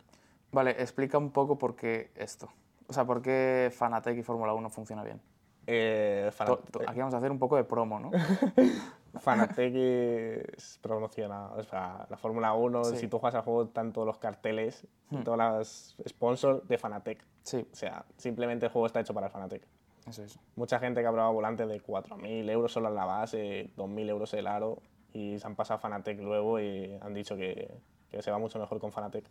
Vale, 0.52 0.72
explica 0.72 1.18
un 1.18 1.32
poco 1.32 1.58
por 1.58 1.78
qué 1.78 2.12
esto. 2.16 2.50
O 2.88 2.92
sea, 2.92 3.06
por 3.06 3.22
qué 3.22 3.72
Fanatec 3.74 4.18
y 4.18 4.24
Fórmula 4.24 4.54
1 4.54 4.70
funciona 4.70 5.06
bien. 5.06 5.22
Eh, 5.68 6.30
Fanatec, 6.34 6.90
Aquí 6.90 7.00
vamos 7.00 7.14
a 7.14 7.20
hacer 7.20 7.32
un 7.32 7.40
poco 7.40 7.56
de 7.56 7.64
promo, 7.64 7.98
¿no? 7.98 8.12
Fanatec 9.20 9.74
es 9.76 10.78
promociona 10.82 11.48
o 11.52 11.64
sea, 11.64 12.06
la 12.10 12.18
Fórmula 12.18 12.54
1. 12.54 12.84
Sí. 12.84 12.94
Hmm. 12.94 12.98
Si 12.98 13.08
tú 13.08 13.20
juegas 13.20 13.36
al 13.36 13.44
juego, 13.44 13.64
están 13.64 13.94
todos 13.94 14.08
los 14.08 14.18
carteles, 14.18 14.88
todas 15.24 15.38
las 15.38 15.96
sponsors 16.08 16.68
de 16.68 16.78
Fanatec. 16.78 17.24
Sí, 17.44 17.68
O 17.72 17.76
sea, 17.76 18.06
simplemente 18.18 18.66
el 18.66 18.72
juego 18.72 18.86
está 18.88 19.00
hecho 19.00 19.14
para 19.14 19.28
el 19.28 19.32
Fanatec. 19.32 19.64
eso 20.08 20.24
es. 20.24 20.40
Mucha 20.56 20.80
gente 20.80 21.02
que 21.02 21.08
ha 21.08 21.12
probado 21.12 21.34
volantes 21.34 21.68
de 21.68 21.82
4.000 21.82 22.50
euros 22.50 22.72
solo 22.72 22.90
en 22.90 22.96
la 22.96 23.06
base, 23.06 23.70
2.000 23.76 24.10
euros 24.10 24.34
el 24.34 24.48
aro, 24.48 24.80
y 25.14 25.38
se 25.38 25.46
han 25.46 25.56
pasado 25.56 25.78
a 25.78 25.80
Fanatec 25.82 26.20
luego 26.20 26.60
y 26.60 26.98
han 27.02 27.14
dicho 27.14 27.36
que, 27.36 27.70
que 28.10 28.22
se 28.22 28.32
va 28.32 28.40
mucho 28.40 28.60
mejor 28.60 28.80
con 28.80 28.92
Fanatec. 28.92 29.26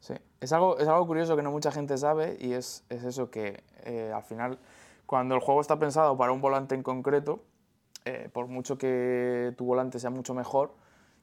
Sí. 0.00 0.14
Es 0.40 0.52
algo, 0.52 0.78
es 0.78 0.86
algo 0.86 1.06
curioso 1.06 1.34
que 1.34 1.42
no 1.42 1.50
mucha 1.50 1.72
gente 1.72 1.96
sabe 1.96 2.36
y 2.38 2.52
es, 2.52 2.84
es 2.90 3.04
eso 3.04 3.30
que 3.30 3.62
eh, 3.84 4.12
al 4.14 4.22
final, 4.22 4.58
cuando 5.06 5.34
el 5.34 5.40
juego 5.40 5.62
está 5.62 5.78
pensado 5.78 6.16
para 6.18 6.32
un 6.32 6.42
volante 6.42 6.74
en 6.74 6.82
concreto, 6.82 7.42
eh, 8.04 8.28
por 8.32 8.46
mucho 8.48 8.76
que 8.78 9.54
tu 9.56 9.64
volante 9.64 9.98
sea 9.98 10.10
mucho 10.10 10.34
mejor, 10.34 10.74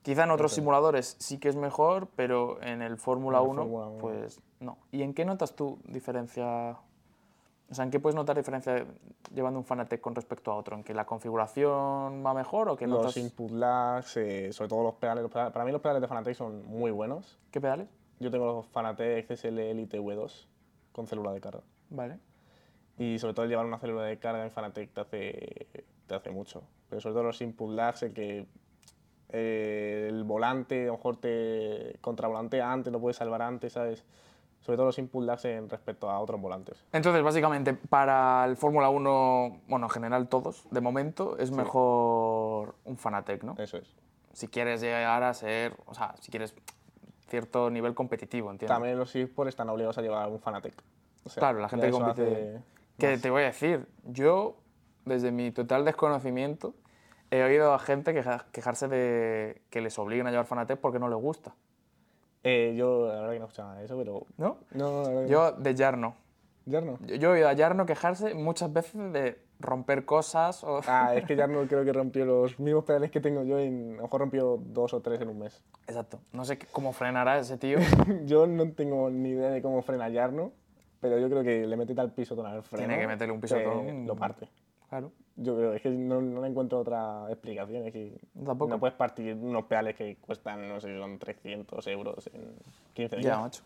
quizá 0.01 0.23
en 0.23 0.31
otros 0.31 0.53
simuladores 0.53 1.15
sí 1.19 1.37
que 1.37 1.49
es 1.49 1.55
mejor, 1.55 2.07
pero 2.15 2.61
en 2.63 2.81
el 2.81 2.97
Fórmula 2.97 3.39
En 3.39 3.43
el 3.45 3.49
1, 3.51 3.61
Fórmula 3.63 3.87
1. 3.87 3.97
pues 3.99 4.41
no. 4.59 4.77
¿Y 4.91 5.03
en 5.03 5.13
qué 5.13 5.25
notas 5.25 5.55
tú 5.55 5.79
diferencia? 5.85 6.77
O 7.69 7.73
sea, 7.73 7.85
¿en 7.85 7.91
qué 7.91 7.99
puedes 8.01 8.15
notar 8.15 8.35
diferencia 8.35 8.85
llevando 9.33 9.57
un 9.59 9.63
Fanatec 9.65 10.01
con 10.01 10.13
respecto 10.13 10.51
a 10.51 10.55
otro? 10.55 10.75
¿En 10.75 10.83
que 10.83 10.93
la 10.93 11.05
configuración 11.05 12.21
va 12.25 12.33
mejor 12.33 12.67
o 12.67 12.75
que 12.75 12.85
Los 12.85 12.97
notas 12.97 13.15
input 13.17 13.51
lags, 13.51 14.17
eh, 14.17 14.51
sobre 14.51 14.67
todo 14.69 14.83
los 14.83 14.95
pedales, 14.95 15.21
los 15.21 15.31
pedales- 15.31 15.53
Para 15.53 15.63
mí 15.63 15.71
los 15.71 15.79
pedales 15.81 16.01
de 16.01 16.07
Fanatec 16.07 16.35
son 16.35 16.65
muy 16.65 16.91
buenos. 16.91 17.37
qué 17.51 17.61
pedales? 17.61 17.87
Yo 18.19 18.29
tengo 18.29 18.45
los 18.45 18.67
Fanatec 18.67 19.25
XSL 19.25 19.59
Elite 19.71 19.99
V2 19.99 20.47
con 20.91 21.07
célula 21.07 21.31
de 21.31 21.39
carga. 21.39 21.61
Vale. 21.89 22.19
Y 22.97 23.17
sobre 23.19 23.33
todo 23.33 23.45
el 23.45 23.49
llevar 23.49 23.65
una 23.65 23.79
célula 23.79 24.03
de 24.03 24.19
carga 24.19 24.43
en 24.43 24.51
Fanatec 24.51 24.91
te 24.93 24.99
hace, 25.01 25.85
te 26.11 26.17
hace 26.17 26.29
mucho. 26.29 26.63
Pero 26.89 26.99
sobre 26.99 27.13
todo 27.13 27.23
los 27.23 27.41
input 27.41 27.71
lags, 27.71 28.03
el 28.03 28.13
que 28.13 28.45
eh, 29.29 30.07
el 30.09 30.25
volante, 30.25 30.83
a 30.83 30.87
lo 30.87 30.93
mejor 30.93 31.17
te 31.17 31.97
contravolantea 32.01 32.69
antes, 32.69 32.91
lo 32.91 32.99
puedes 32.99 33.15
salvar 33.15 33.41
antes, 33.41 33.73
¿sabes? 33.73 34.03
Sobre 34.59 34.75
todo 34.75 34.87
los 34.87 34.99
input 34.99 35.23
lags 35.23 35.45
en 35.45 35.69
respecto 35.69 36.09
a 36.09 36.19
otros 36.19 36.39
volantes. 36.41 36.83
Entonces, 36.91 37.23
básicamente, 37.23 37.73
para 37.73 38.43
el 38.45 38.57
Fórmula 38.57 38.89
1, 38.89 39.61
bueno, 39.67 39.85
en 39.85 39.89
general 39.89 40.27
todos, 40.27 40.65
de 40.69 40.81
momento, 40.81 41.37
es 41.37 41.49
mejor 41.51 42.75
un 42.83 42.97
Fanatec, 42.97 43.43
¿no? 43.43 43.55
Eso 43.57 43.77
es. 43.77 43.95
Si 44.33 44.49
quieres 44.49 44.81
llegar 44.81 45.23
a 45.23 45.33
ser, 45.33 45.75
o 45.85 45.93
sea, 45.93 46.13
si 46.19 46.29
quieres 46.29 46.53
cierto 47.27 47.69
nivel 47.69 47.95
competitivo, 47.95 48.51
entiendo. 48.51 48.73
También 48.73 48.99
los 48.99 49.15
eSports 49.15 49.49
están 49.49 49.69
obligados 49.69 49.97
a 49.97 50.01
llevar 50.01 50.27
un 50.27 50.39
Fanatec. 50.39 50.73
O 51.23 51.29
sea, 51.29 51.39
Claro, 51.39 51.59
la 51.59 51.69
gente 51.69 51.85
que 51.85 51.91
compite... 51.93 52.21
hace 52.21 52.61
Que 52.97 53.17
te 53.17 53.29
voy 53.29 53.43
a 53.43 53.45
decir, 53.45 53.87
yo, 54.03 54.57
desde 55.05 55.31
mi 55.31 55.51
total 55.51 55.85
desconocimiento, 55.85 56.73
he 57.31 57.43
oído 57.43 57.73
a 57.73 57.79
gente 57.79 58.13
queja- 58.13 58.45
quejarse 58.51 58.87
de 58.87 59.61
que 59.69 59.81
les 59.81 59.97
obliguen 59.99 60.27
a 60.27 60.31
llevar 60.31 60.45
Fanatec 60.45 60.79
porque 60.79 60.99
no 60.99 61.09
les 61.09 61.17
gusta, 61.19 61.53
Eh, 62.43 62.73
yo, 62.75 63.07
la 63.07 63.21
verdad 63.21 63.31
que 63.33 63.39
no 63.39 63.45
he 63.45 63.47
escuchado 63.47 63.67
nada 63.69 63.79
de 63.79 63.85
eso, 63.85 63.97
pero... 63.97 64.25
¿no? 64.37 64.57
No, 64.73 64.91
no, 64.91 65.03
la 65.03 65.09
verdad 65.09 65.25
que 65.25 65.31
Yo, 65.31 65.51
de 65.51 65.75
Jarno. 65.75 66.15
Ya 66.65 66.81
no. 66.81 66.97
Yo, 67.05 67.15
yo 67.15 67.29
he 67.29 67.33
oído 67.33 67.49
a 67.49 67.55
Jarno 67.55 67.85
quejarse 67.85 68.33
muchas 68.33 68.73
veces 68.73 69.13
de 69.13 69.39
romper 69.59 70.05
cosas 70.05 70.63
o... 70.63 70.81
Ah, 70.87 71.13
es 71.15 71.25
que 71.25 71.35
ya 71.35 71.45
no 71.45 71.67
creo 71.67 71.85
que 71.85 71.93
rompió 71.93 72.25
los 72.25 72.59
mismos 72.59 72.83
pedales 72.83 73.11
que 73.11 73.19
tengo 73.19 73.43
yo, 73.43 73.59
en, 73.59 73.93
a 73.93 73.97
lo 73.97 74.01
mejor 74.03 74.21
rompió 74.21 74.57
dos 74.57 74.91
o 74.95 75.01
tres 75.01 75.21
en 75.21 75.29
un 75.29 75.37
mes. 75.39 75.61
Exacto. 75.87 76.19
No 76.33 76.43
sé 76.45 76.57
cómo 76.71 76.93
frenará 76.93 77.37
ese 77.37 77.57
tío. 77.59 77.77
yo 78.25 78.47
no 78.47 78.71
tengo 78.71 79.09
ni 79.11 79.29
idea 79.29 79.49
de 79.51 79.61
cómo 79.61 79.81
frena 79.83 80.09
Yarno, 80.09 80.51
pero 80.99 81.19
yo 81.19 81.29
creo 81.29 81.43
que 81.43 81.67
le 81.67 81.77
mete 81.77 81.93
tal 81.93 82.11
pisotón 82.11 82.47
al 82.47 82.63
freno. 82.63 82.87
Tiene 82.87 82.99
que 83.01 83.07
meterle 83.07 83.33
un 83.33 83.39
que 83.39 83.43
pisotón. 83.47 84.07
Lo 84.07 84.15
parte. 84.15 84.49
Claro. 84.91 85.11
Yo 85.37 85.55
creo, 85.55 85.73
es 85.73 85.81
que 85.81 85.89
no, 85.89 86.19
no 86.21 86.41
le 86.41 86.49
encuentro 86.49 86.79
otra 86.81 87.25
explicación. 87.29 87.85
Es 87.87 87.93
que 87.93 88.19
Tampoco. 88.45 88.69
no 88.69 88.77
puedes 88.77 88.93
partir 88.95 89.33
unos 89.35 89.63
pedales 89.63 89.95
que 89.95 90.17
cuestan, 90.17 90.67
no 90.67 90.81
sé, 90.81 90.99
son 90.99 91.17
300 91.17 91.87
euros 91.87 92.29
en 92.33 92.53
15 92.93 93.15
días. 93.15 93.25
Ya, 93.25 93.39
macho. 93.39 93.63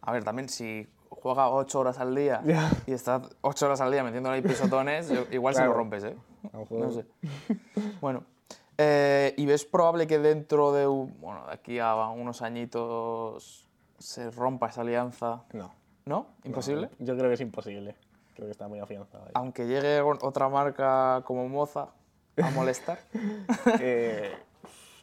A 0.00 0.12
ver, 0.12 0.24
también 0.24 0.48
si 0.48 0.86
juega 1.10 1.50
8 1.50 1.80
horas 1.80 1.98
al 1.98 2.14
día 2.14 2.40
y 2.86 2.92
estás 2.92 3.28
8 3.42 3.66
horas 3.66 3.82
al 3.82 3.92
día 3.92 4.02
metiéndole 4.02 4.36
ahí 4.36 4.42
pisotones, 4.42 5.10
igual 5.30 5.52
se 5.52 5.58
Claro. 5.60 5.72
lo 5.72 5.76
rompes, 5.78 6.04
¿eh? 6.04 6.16
A 6.44 6.56
lo 6.56 6.60
mejor- 6.60 6.78
No 6.78 6.90
sé. 6.90 7.04
Bueno, 8.00 8.24
eh, 8.78 9.34
¿y 9.36 9.44
ves 9.44 9.66
probable 9.66 10.06
que 10.06 10.18
dentro 10.18 10.72
de, 10.72 10.86
un- 10.86 11.20
bueno, 11.20 11.44
de 11.46 11.52
aquí 11.52 11.78
a 11.78 11.94
unos 12.08 12.40
añitos 12.40 13.68
se 13.98 14.30
rompa 14.30 14.68
esa 14.68 14.80
alianza? 14.80 15.42
No. 15.52 15.72
¿No? 16.06 16.28
¿Imposible? 16.44 16.88
No, 16.98 17.04
yo 17.06 17.14
creo 17.16 17.28
que 17.28 17.34
es 17.34 17.40
imposible. 17.42 17.96
Creo 18.36 18.46
que 18.48 18.52
está 18.52 18.68
muy 18.68 18.78
afianzado 18.78 19.24
ahí. 19.24 19.30
Aunque 19.34 19.66
llegue 19.66 20.00
otra 20.02 20.48
marca 20.48 21.22
como 21.26 21.48
Moza 21.48 21.88
a 22.42 22.50
molestar. 22.50 22.98
Eh, 23.80 24.30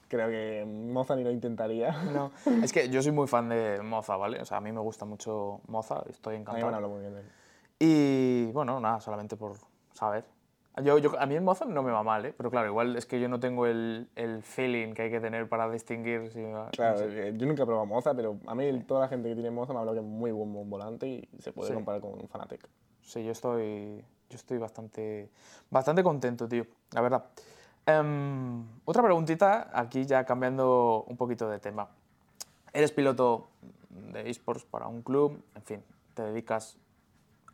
creo 0.08 0.30
que 0.30 0.64
Moza 0.66 1.16
ni 1.16 1.24
lo 1.24 1.32
intentaría. 1.32 1.92
No, 2.14 2.32
es 2.64 2.72
que 2.72 2.90
yo 2.90 3.02
soy 3.02 3.12
muy 3.12 3.28
fan 3.28 3.50
de 3.50 3.82
Moza, 3.82 4.16
¿vale? 4.16 4.40
O 4.42 4.46
sea, 4.46 4.58
a 4.58 4.62
mí 4.62 4.72
me 4.72 4.80
gusta 4.80 5.06
mucho 5.06 5.60
Moza, 5.68 6.04
estoy 6.10 6.36
A 6.36 6.40
mí 6.40 6.46
me 6.46 6.52
encantado. 6.60 6.90
muy 6.90 7.02
bien 7.02 7.14
de 7.16 7.20
él. 7.22 7.28
Y 7.80 8.52
bueno, 8.52 8.80
nada, 8.80 9.00
solamente 9.02 9.36
por 9.36 9.54
saber. 9.94 10.24
Yo, 10.84 10.98
yo, 10.98 11.20
a 11.20 11.26
mí 11.28 11.36
el 11.36 11.42
Moza 11.42 11.66
no 11.66 11.84
me 11.84 11.92
va 11.92 12.02
mal, 12.02 12.26
¿eh? 12.26 12.34
pero 12.36 12.50
claro, 12.50 12.68
igual 12.68 12.96
es 12.96 13.06
que 13.06 13.20
yo 13.20 13.28
no 13.30 13.40
tengo 13.40 13.66
el, 13.68 14.08
el 14.16 14.42
feeling 14.42 14.94
que 14.94 15.04
hay 15.04 15.12
que 15.12 15.20
tener 15.20 15.48
para 15.50 15.70
distinguir 15.70 16.32
si 16.32 16.42
va- 16.44 16.70
Claro, 16.72 17.00
no 17.00 17.12
sé. 17.12 17.28
eh, 17.30 17.34
yo 17.36 17.46
nunca 17.46 17.64
he 17.64 17.66
probado 17.66 17.86
Moza, 17.86 18.14
pero 18.16 18.38
a 18.48 18.56
mí 18.56 18.80
toda 18.88 19.02
la 19.02 19.08
gente 19.08 19.30
que 19.30 19.36
tiene 19.36 19.52
Moza 19.52 19.74
me 19.74 19.78
ha 19.78 19.82
hablado 19.82 19.96
que 20.00 20.04
es 20.06 20.12
muy 20.12 20.32
buen, 20.32 20.52
buen 20.54 20.70
volante 20.70 21.08
y 21.08 21.30
se 21.40 21.52
puede 21.52 21.70
Sí. 21.70 21.74
comparar 21.76 22.02
con 22.02 22.14
un 22.14 22.28
Fanatec. 22.28 22.68
Sí, 23.04 23.24
yo 23.24 23.32
estoy, 23.32 24.04
yo 24.30 24.36
estoy 24.36 24.58
bastante, 24.58 25.30
bastante 25.70 26.04
contento, 26.04 26.48
tío, 26.48 26.66
la 26.92 27.02
verdad. 27.02 27.26
Em, 27.86 28.66
otra 28.86 29.04
preguntita, 29.04 29.70
aquí 29.74 30.06
ya 30.06 30.26
cambiando 30.26 31.04
un 31.08 31.18
poquito 31.18 31.50
de 31.50 31.60
tema. 31.60 31.90
Eres 32.72 32.92
piloto 32.92 33.50
de 33.90 34.30
esports 34.30 34.64
para 34.64 34.88
un 34.88 35.02
club, 35.02 35.44
en 35.56 35.62
fin, 35.64 35.84
te 36.14 36.24
dedicas 36.24 36.78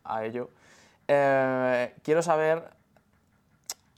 a 0.03 0.23
ello. 0.23 0.49
Eh, 1.07 1.95
quiero 2.03 2.21
saber, 2.21 2.69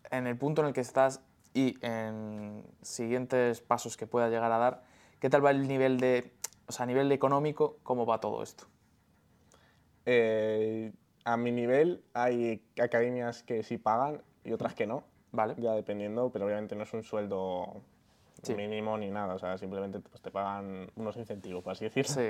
en 0.09 0.25
el 0.25 0.37
punto 0.37 0.61
en 0.61 0.69
el 0.69 0.73
que 0.73 0.81
estás 0.81 1.21
y 1.53 1.77
en 1.81 2.63
siguientes 2.81 3.59
pasos 3.59 3.97
que 3.97 4.07
puedas 4.07 4.31
llegar 4.31 4.51
a 4.51 4.57
dar, 4.57 4.83
¿qué 5.19 5.29
tal 5.29 5.43
va 5.43 5.51
el 5.51 5.67
nivel 5.67 5.99
de, 5.99 6.31
o 6.67 6.71
sea, 6.71 6.83
a 6.83 6.87
nivel 6.87 7.11
económico, 7.11 7.77
cómo 7.83 8.05
va 8.05 8.21
todo 8.21 8.41
esto? 8.41 8.65
Eh, 10.05 10.93
a 11.23 11.37
mi 11.37 11.51
nivel 11.51 12.03
hay 12.13 12.61
academias 12.81 13.43
que 13.43 13.63
sí 13.63 13.77
pagan 13.77 14.21
y 14.43 14.51
otras 14.53 14.73
que 14.73 14.87
no. 14.87 15.03
Vale. 15.31 15.55
Ya 15.57 15.73
dependiendo, 15.73 16.29
pero 16.31 16.45
obviamente 16.45 16.75
no 16.75 16.83
es 16.83 16.93
un 16.93 17.03
sueldo 17.03 17.81
Sí. 18.43 18.55
mínimo 18.55 18.97
ni 18.97 19.09
nada. 19.11 19.35
O 19.35 19.39
sea, 19.39 19.57
simplemente 19.57 19.99
pues, 19.99 20.21
te 20.21 20.31
pagan 20.31 20.89
unos 20.95 21.15
incentivos, 21.17 21.63
por 21.63 21.73
así 21.73 21.85
decirlo. 21.85 22.11
Sí, 22.11 22.29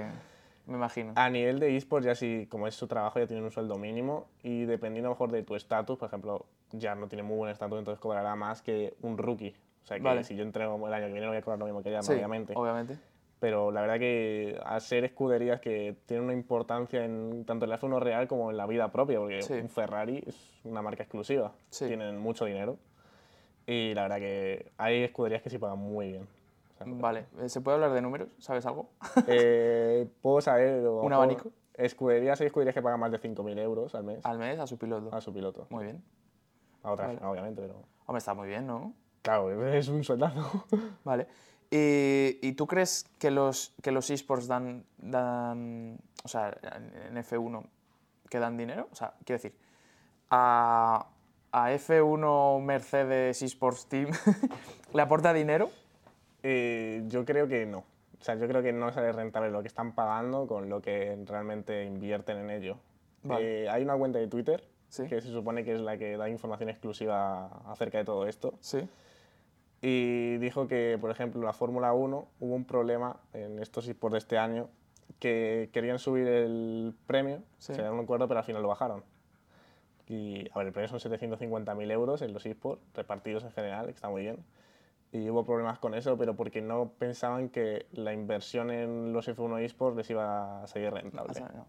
me 0.68 0.76
imagino. 0.76 1.14
A 1.16 1.30
nivel 1.30 1.60
de 1.60 1.76
esports, 1.78 2.06
ya 2.06 2.16
sí, 2.16 2.48
como 2.52 2.68
es 2.68 2.76
su 2.76 2.88
trabajo, 2.88 3.18
ya 3.20 3.28
tienen 3.28 3.46
un 3.46 3.52
sueldo 3.52 3.78
mínimo 3.78 4.28
y 4.44 4.66
dependiendo 4.66 5.08
a 5.08 5.12
lo 5.12 5.16
mejor 5.16 5.32
de 5.32 5.42
tu 5.44 5.56
estatus, 5.56 5.98
por 5.98 6.08
ejemplo, 6.08 6.46
ya 6.74 6.96
no 6.96 7.08
tiene 7.08 7.24
muy 7.24 7.38
buen 7.38 7.52
estatus, 7.52 7.80
entonces 7.80 8.00
cobrará 8.00 8.36
más 8.36 8.62
que 8.62 8.94
un 9.02 9.18
rookie. 9.18 9.56
O 9.84 9.88
sea, 9.88 9.98
que 9.98 10.04
Vale. 10.04 10.24
si 10.24 10.36
yo 10.36 10.44
entreno 10.44 10.86
el 10.86 10.94
año 10.94 11.08
que 11.08 11.14
viene 11.14 11.26
no 11.26 11.32
voy 11.32 11.38
a 11.40 11.42
cobrar 11.42 11.60
lo 11.60 11.66
mismo 11.66 11.82
que 11.82 11.90
ella, 11.90 12.04
Sí, 12.04 12.12
obviamente. 12.14 12.54
obviamente. 12.56 12.98
Pero 13.42 13.72
la 13.72 13.82
verdad 13.82 13.98
que 13.98 14.58
al 14.64 14.80
ser 14.82 15.04
escuderías 15.04 15.60
que 15.60 15.96
tienen 16.06 16.26
una 16.26 16.34
importancia 16.34 17.04
en 17.04 17.44
tanto 17.44 17.66
en 17.66 17.70
la 17.72 17.80
F1 17.80 18.00
real 18.00 18.28
como 18.28 18.52
en 18.52 18.56
la 18.56 18.68
vida 18.68 18.92
propia, 18.92 19.18
porque 19.18 19.42
Sí. 19.42 19.54
un 19.54 19.68
Ferrari 19.68 20.24
es 20.28 20.38
una 20.64 20.84
marca 20.84 21.02
exclusiva, 21.02 21.52
Sí. 21.72 21.88
tienen 21.88 22.20
mucho 22.20 22.46
dinero 22.46 22.78
y 23.66 23.96
la 23.96 24.04
verdad 24.04 24.18
que 24.20 24.72
hay 24.78 25.02
escuderías 25.04 25.42
que 25.42 25.50
sí 25.50 25.58
pagan 25.58 25.80
muy 25.80 26.10
bien. 26.10 26.24
O 26.24 26.78
sea, 26.78 26.86
Vale, 26.88 27.26
eh, 27.40 27.50
¿se 27.50 27.62
puede 27.62 27.76
hablar 27.76 27.94
de 27.94 28.02
números? 28.04 28.30
¿Sabes 28.38 28.64
algo? 28.68 28.90
eh, 29.28 30.08
puedo 30.22 30.40
saber... 30.40 30.86
a 30.86 30.90
¿Un 30.92 31.12
abanico? 31.12 31.50
Escuderías, 31.74 32.40
hay 32.42 32.48
escuderías 32.48 32.76
que 32.76 32.82
pagan 32.84 33.00
más 33.00 33.12
de 33.12 33.18
5.000 33.20 33.58
euros 33.58 33.96
al 33.96 34.04
mes 34.04 34.24
Al 34.24 34.38
mes, 34.38 34.60
a 34.60 34.68
su 34.68 34.78
piloto. 34.78 35.16
a 35.16 35.20
su 35.20 35.34
piloto. 35.34 35.66
Muy 35.72 35.86
bien. 35.86 36.04
A 36.84 36.92
otras, 36.92 37.08
Vale. 37.16 37.26
obviamente, 37.26 37.60
pero... 37.60 37.74
Hombre, 38.06 38.20
está 38.20 38.36
muy 38.36 38.48
bien, 38.48 38.68
¿no? 38.68 38.94
Claro, 39.24 39.66
es 39.68 39.88
un 39.88 40.04
sueldazo. 40.04 40.66
Vale. 41.04 41.26
¿Y, 41.72 42.38
y 42.42 42.52
tú 42.54 42.68
crees 42.68 43.06
que 43.18 43.32
los, 43.32 43.74
que 43.82 43.92
los 43.92 44.10
esports 44.10 44.48
dan, 44.48 44.84
dan, 44.98 45.98
o 46.24 46.28
sea, 46.28 46.54
en 46.76 47.16
en 47.18 47.24
F1, 47.24 47.64
que 48.30 48.40
dan 48.40 48.58
dinero? 48.58 48.90
O 48.92 48.96
sea, 48.96 49.14
quiero 49.24 49.42
decir, 49.42 49.58
a, 50.30 51.08
a 51.52 51.72
F1 51.74 52.62
Mercedes 52.62 53.42
Esports 53.42 53.88
Team 53.88 54.10
le 54.94 55.02
aporta 55.02 55.34
dinero? 55.34 55.70
Eh, 56.44 57.04
yo 57.08 57.24
creo 57.24 57.48
que 57.48 57.66
no. 57.66 57.80
O 58.20 58.24
sea, 58.24 58.36
yo 58.36 58.48
creo 58.48 58.62
que 58.62 58.74
no 58.74 58.92
sale 58.92 59.12
rentable 59.14 59.50
lo 59.50 59.62
que 59.62 59.68
están 59.68 59.94
pagando 59.94 60.48
con 60.48 60.70
lo 60.70 60.82
que 60.82 61.18
realmente 61.26 61.86
invierten 61.86 62.38
en 62.38 62.50
ello. 62.52 62.78
Vale. 63.24 63.64
Eh, 63.64 63.70
hay 63.70 63.84
una 63.84 63.96
cuenta 63.98 64.20
de 64.20 64.28
Twitter 64.28 64.64
Sí. 64.90 65.08
que 65.08 65.22
se 65.22 65.30
supone 65.30 65.64
que 65.64 65.74
es 65.76 65.80
la 65.80 65.98
que 65.98 66.18
da 66.18 66.28
información 66.28 66.70
exclusiva 66.70 67.46
acerca 67.72 67.98
de 68.00 68.04
todo 68.04 68.28
esto. 68.28 68.56
Sí. 68.60 68.88
Y 69.82 70.38
dijo 70.38 70.68
que, 70.68 70.98
por 71.02 71.10
ejemplo, 71.10 71.42
la 71.42 71.54
Fórmula 71.54 71.94
1 71.94 72.28
hubo 72.40 72.56
un 72.56 72.66
problema 72.66 73.18
en 73.34 73.60
estos 73.60 73.88
esports 73.88 74.14
de 74.14 74.18
este 74.20 74.38
año 74.38 74.70
que 75.20 75.70
querían 75.74 75.98
subir 76.00 76.28
el 76.28 76.94
premio, 77.08 77.40
Sí. 77.58 77.74
se 77.74 77.82
dieron 77.82 77.98
un 77.98 78.04
acuerdo, 78.04 78.28
pero 78.28 78.40
al 78.40 78.44
final 78.46 78.62
lo 78.62 78.68
bajaron. 78.68 79.04
Y, 80.08 80.48
a 80.54 80.58
ver, 80.60 80.68
el 80.68 80.74
premio 80.74 80.88
son 80.90 81.00
750.000 81.00 81.90
euros 81.92 82.22
en 82.22 82.34
los 82.34 82.46
esports, 82.46 82.82
repartidos 82.94 83.44
en 83.44 83.52
general, 83.52 83.86
que 83.86 83.92
está 83.92 84.10
muy 84.10 84.22
bien. 84.22 84.44
Y 85.12 85.30
hubo 85.30 85.46
problemas 85.46 85.80
con 85.80 85.94
eso, 85.94 86.18
pero 86.18 86.36
porque 86.36 86.62
no 86.62 86.92
pensaban 86.98 87.50
que 87.50 87.86
la 87.92 88.14
inversión 88.14 88.72
en 88.72 89.14
los 89.14 89.28
F1 89.28 89.60
esports 89.64 89.98
les 89.98 90.10
iba 90.10 90.64
a 90.64 90.68
salir 90.68 90.92
rentable. 90.92 91.32
O 91.32 91.34
sea, 91.34 91.50
no. 91.56 91.62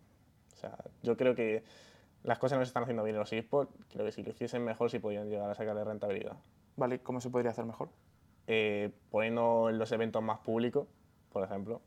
O 0.53 0.57
sea, 0.57 0.77
yo 1.03 1.17
creo 1.17 1.35
que 1.35 1.65
las 2.23 2.39
cosas 2.39 2.59
no 2.59 2.65
se 2.65 2.69
están 2.69 2.85
haciendo 2.85 3.03
bien 3.03 3.17
en 3.17 3.21
los 3.21 3.33
esports, 3.33 3.73
creo 3.93 4.05
que 4.05 4.13
si 4.13 4.23
lo 4.23 4.31
hiciesen 4.31 4.65
mejor 4.65 4.91
sí 4.91 4.99
podían 5.01 5.29
llegar 5.29 5.51
a 5.51 5.55
sacarle 5.55 5.83
rentabilidad. 5.83 6.37
Vale, 6.77 7.01
¿cómo 7.01 7.21
se 7.21 7.31
podría 7.31 7.51
hacer 7.51 7.65
mejor? 7.65 7.89
Eh, 8.47 8.91
poniendo 9.11 9.69
en 9.71 9.79
los 9.79 9.93
eventos 9.93 10.23
más 10.23 10.39
públicos, 10.41 10.87
por 11.33 11.45
ejemplo. 11.45 11.81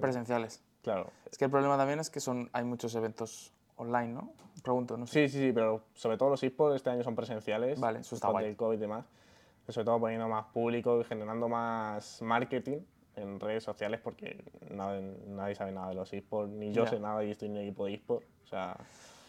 Presenciales. 0.00 0.62
Claro. 0.82 1.10
Es 1.30 1.38
que 1.38 1.44
el 1.46 1.50
problema 1.50 1.76
también 1.76 2.00
es 2.00 2.10
que 2.10 2.20
son, 2.20 2.50
hay 2.52 2.64
muchos 2.64 2.94
eventos 2.94 3.52
online, 3.76 4.08
¿no? 4.12 4.32
Pregunto, 4.62 4.96
no 4.96 5.06
sé. 5.06 5.28
Sí, 5.28 5.38
sí, 5.38 5.46
sí, 5.46 5.52
pero 5.52 5.84
sobre 5.94 6.16
todo 6.18 6.30
los 6.30 6.42
esports 6.42 6.76
este 6.76 6.90
año 6.90 7.02
son 7.02 7.14
presenciales. 7.14 7.80
Vale, 7.80 8.00
eso 8.00 8.14
está 8.14 8.26
con 8.28 8.34
guay. 8.34 8.46
el 8.46 8.56
COVID 8.56 8.76
y 8.76 8.80
demás. 8.80 9.06
Pero 9.64 9.72
sobre 9.72 9.84
todo 9.86 10.00
poniendo 10.00 10.28
más 10.28 10.46
público 10.46 11.00
y 11.00 11.04
generando 11.04 11.48
más 11.48 12.20
marketing 12.20 12.78
en 13.14 13.38
redes 13.38 13.62
sociales 13.62 14.00
porque 14.02 14.42
nadie, 14.70 15.16
nadie 15.28 15.54
sabe 15.54 15.70
nada 15.72 15.88
de 15.90 15.94
los 15.94 16.12
esports, 16.12 16.50
ni 16.52 16.72
yo 16.72 16.84
Ya. 16.84 16.90
sé 16.90 16.98
nada 17.00 17.22
y 17.24 17.30
estoy 17.30 17.48
en 17.48 17.54
un 17.54 17.60
equipo 17.62 17.86
de 17.86 17.94
esports. 17.94 18.26
O 18.44 18.46
sea, 18.48 18.76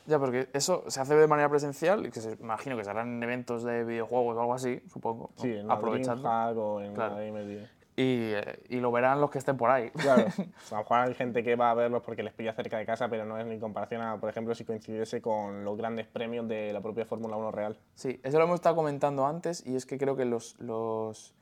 Ya, 0.06 0.20
porque 0.20 0.50
eso 0.54 0.84
se 0.88 1.00
hace 1.00 1.16
de 1.16 1.28
manera 1.28 1.50
presencial 1.50 2.06
y 2.06 2.12
que 2.12 2.20
se, 2.20 2.34
imagino 2.34 2.76
que 2.76 2.84
serán 2.84 3.08
en 3.08 3.24
eventos 3.24 3.64
de 3.64 3.84
videojuegos 3.86 4.36
o 4.36 4.42
algo 4.42 4.54
así, 4.54 4.82
supongo. 4.92 5.32
¿no? 5.36 5.42
sí, 5.42 5.52
en 5.52 5.72
Aprovechando. 5.72 6.28
Aprovechando. 6.30 6.66
o 6.66 6.82
en 6.82 6.94
Claro. 6.94 7.16
AMD. 7.18 7.68
Y, 7.96 8.34
eh, 8.34 8.60
y 8.70 8.80
lo 8.80 8.92
verán 8.92 9.22
los 9.22 9.30
que 9.30 9.38
estén 9.38 9.56
por 9.56 9.70
ahí. 9.70 9.92
Claro, 9.92 10.26
a 10.72 10.72
lo 10.72 10.78
mejor 10.78 11.00
hay 11.00 11.14
gente 11.14 11.44
que 11.44 11.56
va 11.56 11.72
a 11.72 11.74
verlos 11.76 12.02
porque 12.02 12.24
les 12.24 12.34
pilla 12.34 12.54
cerca 12.54 12.78
de 12.78 12.86
casa, 12.86 13.08
pero 13.08 13.24
no 13.24 13.38
es 13.38 13.46
ni 13.46 13.60
comparación 13.60 14.02
a, 14.02 14.18
por 14.20 14.30
ejemplo, 14.30 14.56
si 14.56 14.66
coincidiese 14.66 15.22
con 15.22 15.64
los 15.64 15.78
grandes 15.78 16.08
premios 16.08 16.48
de 16.48 16.74
la 16.74 16.82
propia 16.82 17.06
Fórmula 17.06 17.38
1 17.38 17.52
real. 17.52 17.78
Sí, 17.94 18.20
eso 18.24 18.40
lo 18.40 18.46
hemos 18.46 18.56
estado 18.56 18.76
comentando 18.76 19.28
antes 19.28 19.66
y 19.66 19.76
es 19.76 19.86
que 19.86 20.00
creo 20.00 20.16
que 20.16 20.26
los, 20.26 20.60
los, 20.60 21.36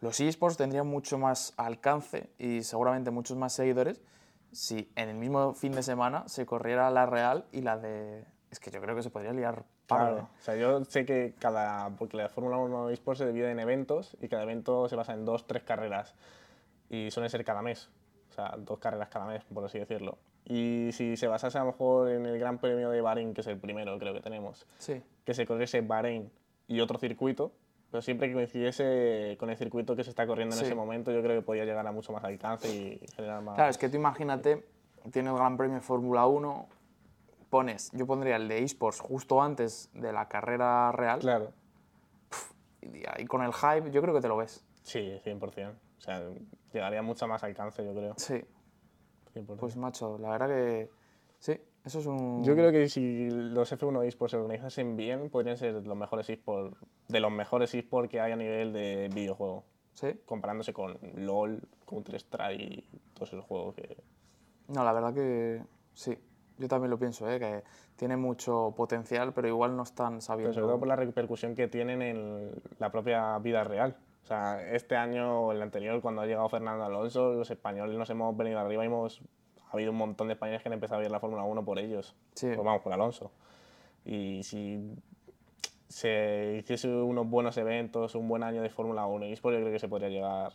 los 0.00 0.20
esports 0.20 0.56
tendrían 0.56 0.86
mucho 0.86 1.18
más 1.18 1.54
alcance 1.56 2.30
y 2.38 2.62
seguramente 2.62 3.10
muchos 3.10 3.36
más 3.36 3.52
seguidores 3.52 4.00
si 4.52 4.90
en 4.96 5.08
el 5.08 5.16
mismo 5.16 5.54
fin 5.54 5.72
de 5.72 5.82
semana 5.82 6.28
se 6.28 6.46
corriera 6.46 6.90
la 6.90 7.06
Real 7.06 7.46
y 7.52 7.62
la 7.62 7.78
de... 7.78 8.24
Es 8.50 8.58
que 8.58 8.70
yo 8.70 8.80
creo 8.80 8.96
que 8.96 9.02
se 9.02 9.10
podría 9.10 9.32
liar 9.32 9.64
Claro. 9.96 10.28
O 10.38 10.42
sea, 10.42 10.56
yo 10.56 10.84
sé 10.84 11.04
que 11.04 11.34
cada. 11.38 11.90
Porque 11.90 12.16
la 12.16 12.28
Fórmula 12.28 12.56
1 12.58 12.90
eSports 12.90 13.18
se 13.18 13.26
divide 13.26 13.50
en 13.50 13.58
eventos 13.58 14.16
y 14.20 14.28
cada 14.28 14.44
evento 14.44 14.88
se 14.88 14.96
basa 14.96 15.14
en 15.14 15.24
dos, 15.24 15.46
tres 15.46 15.62
carreras. 15.62 16.14
Y 16.88 17.10
suelen 17.10 17.30
ser 17.30 17.44
cada 17.44 17.62
mes. 17.62 17.90
O 18.30 18.32
sea, 18.32 18.54
dos 18.58 18.78
carreras 18.78 19.08
cada 19.08 19.26
mes, 19.26 19.44
por 19.44 19.64
así 19.64 19.78
decirlo. 19.78 20.18
Y 20.44 20.90
si 20.92 21.16
se 21.16 21.26
basase 21.26 21.58
a 21.58 21.62
lo 21.62 21.72
mejor 21.72 22.10
en 22.10 22.26
el 22.26 22.38
Gran 22.38 22.58
Premio 22.58 22.90
de 22.90 23.00
Bahrein, 23.00 23.34
que 23.34 23.40
es 23.40 23.46
el 23.46 23.58
primero, 23.58 23.98
creo 23.98 24.14
que 24.14 24.20
tenemos, 24.20 24.66
Sí, 24.78 25.02
que 25.24 25.34
se 25.34 25.46
corriese 25.46 25.80
Bahrein 25.80 26.30
y 26.66 26.80
otro 26.80 26.98
circuito, 26.98 27.52
pero 27.90 28.02
siempre 28.02 28.28
que 28.28 28.34
coincidiese 28.34 29.36
con 29.38 29.50
el 29.50 29.56
circuito 29.56 29.96
que 29.96 30.04
se 30.04 30.10
está 30.10 30.26
corriendo 30.26 30.54
en 30.54 30.60
Sí. 30.60 30.66
ese 30.66 30.74
momento, 30.74 31.10
yo 31.12 31.22
creo 31.22 31.40
que 31.40 31.44
podía 31.44 31.64
llegar 31.64 31.86
a 31.86 31.92
mucho 31.92 32.12
más 32.12 32.22
alcance 32.24 32.68
y 32.68 33.00
generar 33.16 33.42
más. 33.42 33.56
Claro, 33.56 33.70
es 33.70 33.78
que 33.78 33.88
tú 33.88 33.96
imagínate, 33.96 34.64
tienes 35.10 35.32
el 35.32 35.38
Gran 35.38 35.56
Premio 35.56 35.74
de 35.76 35.80
Fórmula 35.80 36.26
1, 36.26 36.68
pones, 37.48 37.90
yo 37.92 38.06
pondría 38.06 38.36
el 38.36 38.46
de 38.46 38.62
esports 38.62 39.00
justo 39.00 39.42
antes 39.42 39.90
de 39.92 40.12
la 40.12 40.28
carrera 40.28 40.92
real 40.92 41.18
Claro. 41.18 41.52
y 43.18 43.26
con 43.26 43.42
el 43.42 43.52
hype 43.52 43.90
yo 43.90 44.00
creo 44.02 44.14
que 44.14 44.20
te 44.20 44.28
lo 44.28 44.36
ves. 44.36 44.64
Sí, 44.82 45.18
100%. 45.24 45.72
O 45.98 46.00
sea, 46.00 46.22
llegaría 46.72 47.02
mucho 47.02 47.26
más 47.26 47.42
alcance, 47.44 47.84
yo 47.84 47.92
creo. 47.92 48.14
Sí, 48.16 48.40
100%. 49.34 49.56
pues 49.58 49.76
macho, 49.76 50.16
la 50.18 50.30
verdad 50.30 50.48
que 50.48 50.90
sí, 51.38 51.60
eso 51.84 52.00
es 52.00 52.06
un... 52.06 52.44
Yo 52.44 52.54
creo 52.54 52.72
que 52.72 52.88
si 52.88 53.30
los 53.30 53.72
F1 53.72 54.06
eSports 54.06 54.32
se 54.32 54.36
organizasen 54.36 54.96
bien, 54.96 55.30
podrían 55.30 55.56
ser 55.56 55.74
los 55.86 55.96
mejores 55.96 56.28
eSports, 56.28 56.76
de 57.08 57.20
los 57.20 57.32
mejores 57.32 57.74
eSports 57.74 58.10
que 58.10 58.20
hay 58.20 58.32
a 58.32 58.36
nivel 58.36 58.72
de 58.72 59.10
videojuego, 59.14 59.64
Sí, 59.94 60.20
comparándose 60.24 60.72
con 60.72 60.98
LOL, 61.16 61.60
Counter-Strike 61.86 62.60
y 62.60 62.84
todos 63.12 63.32
esos 63.32 63.44
juegos 63.44 63.74
que... 63.74 63.96
no, 64.68 64.84
la 64.84 64.92
verdad 64.92 65.12
que 65.12 65.62
sí, 65.94 66.16
yo 66.58 66.68
también 66.68 66.90
lo 66.90 66.98
pienso, 66.98 67.28
¿eh? 67.30 67.38
que 67.38 67.64
tiene 67.96 68.16
mucho 68.16 68.72
potencial, 68.76 69.32
pero 69.32 69.48
igual 69.48 69.76
no 69.76 69.82
están 69.82 70.12
Pero 70.12 70.20
sabiendo... 70.20 70.54
sobre 70.54 70.66
todo 70.68 70.78
por 70.78 70.88
la 70.88 70.96
repercusión 70.96 71.54
que 71.54 71.68
tienen 71.68 72.02
en 72.02 72.50
la 72.78 72.90
propia 72.90 73.38
vida 73.38 73.64
real. 73.64 73.96
O 74.22 74.26
sea, 74.26 74.62
este 74.72 74.94
año 74.94 75.46
o 75.46 75.52
el 75.52 75.62
anterior, 75.62 76.00
cuando 76.00 76.20
ha 76.20 76.26
llegado 76.26 76.48
Fernando 76.48 76.84
Alonso, 76.84 77.32
los 77.32 77.50
españoles 77.50 77.96
nos 77.96 78.10
hemos 78.10 78.36
venido 78.36 78.58
arriba 78.58 78.84
y 78.84 78.86
hemos... 78.86 79.22
Ha 79.70 79.74
habido 79.74 79.92
un 79.92 79.98
montón 79.98 80.26
de 80.26 80.34
españoles 80.34 80.62
que 80.62 80.68
han 80.68 80.72
empezado 80.72 80.98
a 80.98 81.02
ver 81.02 81.10
la 81.10 81.20
Fórmula 81.20 81.44
1 81.44 81.64
por 81.64 81.78
ellos. 81.78 82.14
Sí. 82.34 82.46
Pues 82.46 82.58
vamos, 82.58 82.82
por 82.82 82.92
Alonso. 82.92 83.30
Y 84.04 84.42
si 84.42 84.94
se 85.88 86.56
hiciese 86.58 86.88
unos 86.88 87.28
buenos 87.28 87.56
eventos, 87.56 88.14
un 88.14 88.28
buen 88.28 88.42
año 88.42 88.62
de 88.62 88.70
Fórmula 88.70 89.06
1 89.06 89.26
y 89.26 89.32
eSports, 89.32 89.58
yo 89.58 89.62
creo 89.62 89.72
que 89.72 89.78
se 89.78 89.88
podría 89.88 90.08
llegar 90.08 90.52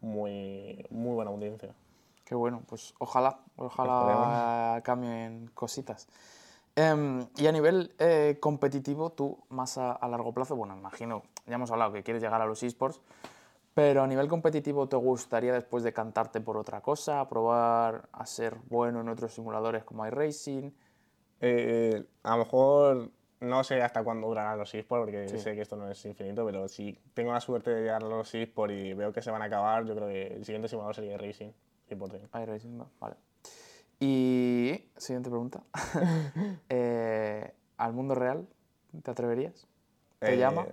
muy, 0.00 0.84
muy 0.90 1.14
buena 1.14 1.30
audiencia. 1.30 1.74
Qué 2.24 2.34
bueno, 2.34 2.62
pues 2.66 2.94
ojalá, 2.98 3.40
ojalá 3.56 4.80
cambien 4.84 5.50
cositas. 5.52 6.08
Em, 6.76 7.26
y 7.36 7.46
a 7.46 7.52
nivel 7.52 7.92
eh, 7.98 8.38
competitivo, 8.40 9.10
tú 9.10 9.38
más 9.48 9.76
a, 9.78 9.92
a 9.92 10.08
largo 10.08 10.32
plazo, 10.32 10.54
bueno, 10.54 10.76
imagino, 10.76 11.22
ya 11.46 11.56
hemos 11.56 11.70
hablado 11.70 11.92
que 11.92 12.02
quieres 12.02 12.22
llegar 12.22 12.40
a 12.40 12.46
los 12.46 12.62
esports, 12.62 13.00
pero 13.74 14.02
a 14.02 14.06
nivel 14.06 14.28
competitivo, 14.28 14.88
¿te 14.88 14.96
gustaría 14.96 15.52
después 15.52 15.82
de 15.84 15.92
cantarte 15.92 16.40
por 16.40 16.56
otra 16.56 16.80
cosa, 16.80 17.26
probar 17.28 18.08
a 18.12 18.26
ser 18.26 18.56
bueno 18.68 19.00
en 19.00 19.08
otros 19.08 19.32
simuladores 19.34 19.84
como 19.84 20.06
iRacing? 20.06 20.74
Eh, 21.40 22.04
a 22.22 22.32
lo 22.32 22.38
mejor 22.44 23.10
No 23.40 23.64
sé 23.64 23.80
hasta 23.82 24.04
cuándo 24.04 24.26
durarán 24.28 24.58
los 24.58 24.74
eSports, 24.74 25.06
porque 25.06 25.38
sé 25.38 25.54
que 25.54 25.62
esto 25.62 25.74
no 25.74 25.88
es 25.90 26.04
infinito, 26.04 26.44
pero 26.44 26.68
si 26.68 26.98
tengo 27.14 27.32
la 27.32 27.40
suerte 27.40 27.70
de 27.70 27.80
llegar 27.80 28.04
a 28.04 28.06
los 28.06 28.34
eSports 28.34 28.74
y 28.74 28.92
veo 28.92 29.14
que 29.14 29.22
se 29.22 29.30
van 29.30 29.40
a 29.40 29.46
acabar, 29.46 29.86
yo 29.86 29.94
creo 29.94 30.08
que 30.08 30.26
el 30.26 30.44
siguiente 30.44 30.68
simulador 30.68 30.94
sería 30.94 31.16
Racing, 31.16 31.50
100%. 31.88 32.28
iRacing, 32.42 32.84
vale. 33.00 33.16
Y 33.98 34.90
siguiente 34.96 35.30
pregunta. 35.30 35.62
Eh, 36.68 37.50
¿Al 37.78 37.92
mundo 37.94 38.14
real 38.14 38.46
te 39.02 39.10
atreverías? 39.10 39.66
¿Te 40.18 40.34
Eh, 40.34 40.36
llama? 40.36 40.66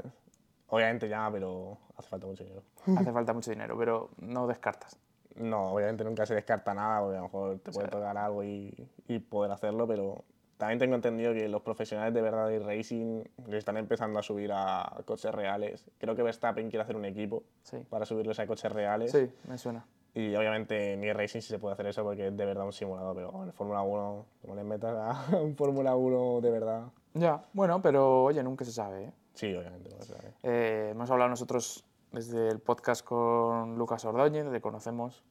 Obviamente 0.68 1.08
llama, 1.08 1.32
pero 1.32 1.78
hace 1.96 2.10
falta 2.10 2.28
mucho 2.28 2.44
dinero. 2.44 2.64
Hace 2.96 3.12
falta 3.12 3.34
mucho 3.34 3.52
dinero, 3.52 3.76
pero 3.78 4.10
no 4.20 4.48
descartas. 4.48 4.98
No, 5.36 5.74
obviamente 5.74 6.04
nunca 6.04 6.26
se 6.26 6.34
descarta 6.36 6.74
nada, 6.74 7.02
porque 7.02 7.16
a 7.18 7.20
lo 7.20 7.26
mejor 7.26 7.60
te 7.60 7.72
puede 7.72 7.88
tocar 7.90 8.18
algo 8.18 8.44
y, 8.44 8.74
y 9.08 9.20
poder 9.20 9.52
hacerlo, 9.52 9.86
pero 9.88 10.24
también 10.58 10.80
tengo 10.80 10.96
entendido 10.96 11.34
que 11.34 11.48
los 11.48 11.62
profesionales 11.62 12.14
de 12.14 12.22
verdad 12.22 12.48
de 12.48 12.58
racing 12.60 13.24
le 13.48 13.58
están 13.58 13.78
empezando 13.78 14.18
a 14.20 14.24
subir 14.24 14.52
a 14.54 14.98
coches 15.06 15.32
reales. 15.34 15.86
Creo 16.00 16.16
que 16.16 16.24
Verstappen 16.24 16.70
quiere 16.70 16.82
hacer 16.84 16.96
un 16.96 17.06
equipo 17.06 17.44
Sí. 17.64 17.78
para 17.90 18.06
subirlos 18.06 18.40
a 18.40 18.48
coches 18.48 18.72
reales. 18.72 19.12
Sí, 19.12 19.30
me 19.48 19.58
suena. 19.60 19.86
Y 20.16 20.34
obviamente 20.36 20.94
en 20.94 21.16
racing 21.16 21.42
sí 21.42 21.50
se 21.50 21.60
puede 21.60 21.74
hacer 21.74 21.86
eso 21.86 22.04
porque 22.04 22.28
es 22.30 22.36
de 22.36 22.44
verdad 22.46 22.66
un 22.66 22.74
simulador, 22.74 23.16
pero 23.16 23.44
en 23.44 23.54
Fórmula 23.54 23.84
1, 23.84 24.26
como 24.42 24.56
le 24.56 24.64
metas 24.64 24.96
a 25.32 25.38
un 25.38 25.56
Fórmula 25.58 25.96
1 25.96 26.42
de 26.42 26.50
verdad. 26.50 26.84
Ya, 27.14 27.44
bueno, 27.54 27.80
pero 27.84 28.24
oye, 28.24 28.42
nunca 28.42 28.66
se 28.66 28.72
sabe. 28.72 29.04
¿eh? 29.06 29.12
Sí, 29.36 29.54
obviamente. 29.54 29.92
no 29.96 30.02
se 30.04 30.14
sabe. 30.16 30.34
Eh, 30.42 30.90
hemos 30.94 31.12
hablado 31.12 31.30
nosotros 31.30 31.86
desde 32.12 32.50
el 32.50 32.60
podcast 32.60 33.04
con 33.04 33.78
Lucas 33.78 34.06
Ordóñez, 34.06 34.46
le 34.48 34.62
conocemos, 34.62 35.24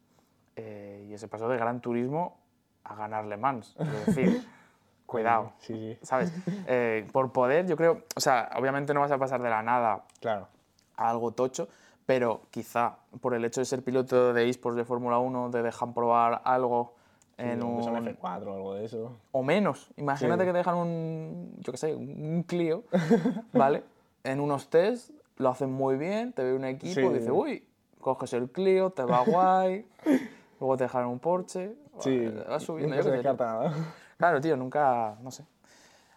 eh, 0.57 1.07
y 1.09 1.15
ese 1.15 1.29
paso 1.29 1.49
de 1.49 1.57
Gran 1.57 1.81
Turismo 1.81 2.39
a 2.85 2.95
ganar 2.95 3.25
Le 3.27 3.37
Mans. 3.37 3.75
Es 3.79 4.07
decir, 4.07 4.47
cuidado, 5.07 5.53
Sí, 5.59 5.75
sí, 5.75 5.99
¿sabes? 6.07 6.33
Eh, 6.67 7.09
por 7.13 7.33
poder, 7.33 7.67
yo 7.67 7.77
creo, 7.77 8.03
o 8.15 8.21
sea, 8.21 8.51
obviamente 8.57 8.93
no 8.95 9.01
vas 9.01 9.11
a 9.13 9.19
pasar 9.19 9.43
de 9.43 9.51
la 9.51 9.63
nada 9.63 10.05
claro. 10.21 10.49
a 10.97 11.11
algo 11.11 11.31
tocho, 11.33 11.69
pero 12.07 12.43
quizá 12.51 12.99
por 13.21 13.35
el 13.35 13.45
hecho 13.45 13.61
de 13.61 13.65
ser 13.65 13.83
piloto 13.83 14.33
de 14.33 14.49
esports 14.49 14.77
de 14.77 14.85
Fórmula 14.85 15.19
1 15.19 15.51
te 15.51 15.63
dejan 15.63 15.93
probar 15.95 16.41
algo 16.45 16.95
en 17.39 17.63
un 17.63 17.83
un, 17.83 18.07
F4 18.07 18.47
o 18.47 18.55
algo 18.55 18.75
de 18.75 18.85
eso. 18.87 19.13
o 19.33 19.43
menos. 19.43 19.91
Imagínate 19.97 20.43
Sí. 20.43 20.47
que 20.47 20.53
te 20.53 20.59
dejan 20.59 20.77
un, 20.77 21.55
yo 21.59 21.73
qué 21.73 21.77
sé, 21.79 21.95
un 21.95 22.45
Clio, 22.45 22.85
¿vale? 23.53 23.85
En 24.25 24.41
unos 24.41 24.71
test 24.71 25.11
lo 25.37 25.49
hacen 25.51 25.71
muy 25.73 25.97
bien, 25.97 26.33
te 26.33 26.43
ve 26.43 26.55
un 26.55 26.65
equipo 26.65 27.01
Sí. 27.01 27.07
y 27.07 27.13
dice, 27.15 27.31
uy, 27.31 27.69
coges 28.01 28.33
el 28.33 28.51
Clio, 28.51 28.91
te 28.91 29.03
va 29.05 29.21
guay, 29.21 29.87
luego 30.61 30.77
te 30.77 30.85
dejan 30.85 31.07
un 31.07 31.19
Porsche, 31.19 31.75
Sí, 31.99 32.29
vas 32.49 32.63
subiendo, 32.63 32.95
nunca 32.95 33.03
se 33.05 33.11
descarta. 33.11 33.71
Claro, 34.19 34.41
tío, 34.41 34.57
nunca, 34.57 35.17
no 35.23 35.31
sé. 35.31 35.45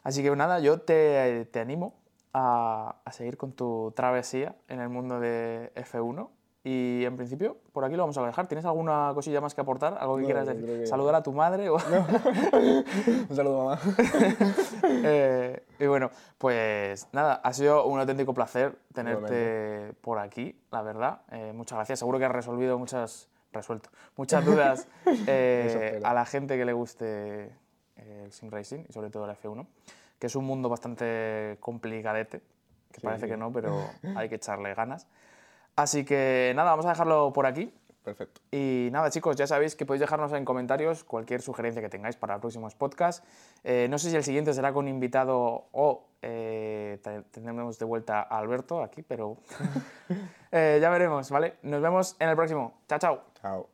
Así 0.04 0.24
que 0.24 0.36
nada, 0.36 0.60
yo 0.60 0.82
te, 0.82 1.46
te 1.46 1.60
animo 1.60 1.94
a, 2.34 2.98
a 3.04 3.12
seguir 3.12 3.38
con 3.38 3.52
tu 3.54 3.92
travesía 3.96 4.56
en 4.68 4.80
el 4.80 4.90
mundo 4.90 5.20
de 5.20 5.72
F1. 5.76 6.30
Y 6.72 7.04
en 7.04 7.16
principio, 7.18 7.58
por 7.74 7.84
aquí 7.84 7.96
lo 7.96 8.04
vamos 8.04 8.16
a 8.20 8.26
dejar. 8.28 8.46
¿Tienes 8.46 8.64
alguna 8.64 9.12
cosilla 9.16 9.42
más 9.42 9.56
que 9.56 9.62
aportar? 9.62 9.98
¿Algo 10.00 10.18
que 10.18 10.22
No, 10.22 10.28
quieras 10.28 10.46
decir? 10.46 10.64
que- 10.82 10.86
¿Saludar 10.86 11.16
a 11.16 11.24
tu 11.24 11.34
madre? 11.34 11.68
o- 11.68 11.78
Un 13.30 13.36
saludo, 13.36 13.66
mamá. 13.66 13.80
Eh, 14.84 15.64
y 15.80 15.86
bueno, 15.88 16.12
pues 16.38 17.08
nada, 17.12 17.36
ha 17.44 17.54
sido 17.54 17.86
un 17.86 18.00
auténtico 18.00 18.34
placer 18.36 18.78
tenerte 18.94 19.94
por 20.02 20.20
aquí, 20.20 20.60
la 20.72 20.82
verdad. 20.84 21.22
Eh, 21.32 21.54
muchas 21.56 21.78
gracias. 21.78 22.00
Seguro 22.00 22.20
que 22.20 22.26
has 22.26 22.32
resolvido 22.32 22.78
muchas, 22.78 23.30
resuelto, 23.52 23.90
muchas 24.16 24.46
dudas 24.46 24.88
eh, 25.28 26.00
a 26.04 26.14
la 26.14 26.26
gente 26.26 26.56
que 26.58 26.66
le 26.66 26.74
guste 26.74 27.52
el 27.96 28.32
sim 28.32 28.50
racing 28.52 28.84
y 28.88 28.94
sobre 28.94 29.10
todo 29.10 29.26
el 29.26 29.32
F1, 29.36 29.66
que 30.20 30.28
es 30.28 30.36
un 30.36 30.46
mundo 30.46 30.70
bastante 30.70 31.58
complicadete, 31.62 32.42
que 32.92 33.00
Sí, 33.00 33.06
parece 33.06 33.26
sí. 33.26 33.32
que 33.32 33.38
no, 33.38 33.52
pero 33.52 33.90
hay 34.16 34.30
que 34.30 34.36
echarle 34.36 34.74
ganas. 34.76 35.08
Así 35.82 36.04
que 36.04 36.52
nada, 36.56 36.72
vamos 36.72 36.86
a 36.86 36.90
dejarlo 36.90 37.32
por 37.32 37.46
aquí. 37.46 37.74
Perfecto. 38.04 38.42
Y 38.52 38.90
nada, 38.92 39.10
chicos, 39.12 39.36
ya 39.36 39.46
sabéis 39.46 39.76
que 39.76 39.86
podéis 39.86 40.02
dejarnos 40.02 40.34
en 40.34 40.44
comentarios 40.44 41.04
cualquier 41.04 41.42
sugerencia 41.42 41.82
que 41.82 41.90
tengáis 41.90 42.16
para 42.16 42.40
próximos 42.40 42.74
podcasts. 42.76 43.24
Eh, 43.64 43.88
no 43.90 43.98
sé 44.00 44.10
si 44.10 44.16
el 44.16 44.24
siguiente 44.24 44.54
será 44.54 44.74
con 44.74 44.88
invitado 44.88 45.68
o 45.72 46.06
eh, 46.22 47.00
te- 47.04 47.22
tendremos 47.24 47.78
de 47.78 47.86
vuelta 47.86 48.22
a 48.22 48.40
Alberto 48.40 48.82
aquí, 48.82 49.04
pero 49.04 49.38
eh, 50.52 50.80
ya 50.82 50.90
veremos, 50.90 51.30
¿vale? 51.30 51.56
Nos 51.62 51.82
vemos 51.82 52.16
en 52.20 52.30
el 52.30 52.36
próximo. 52.36 52.74
Chao, 52.88 53.00
chao. 53.00 53.22
Chao. 53.42 53.68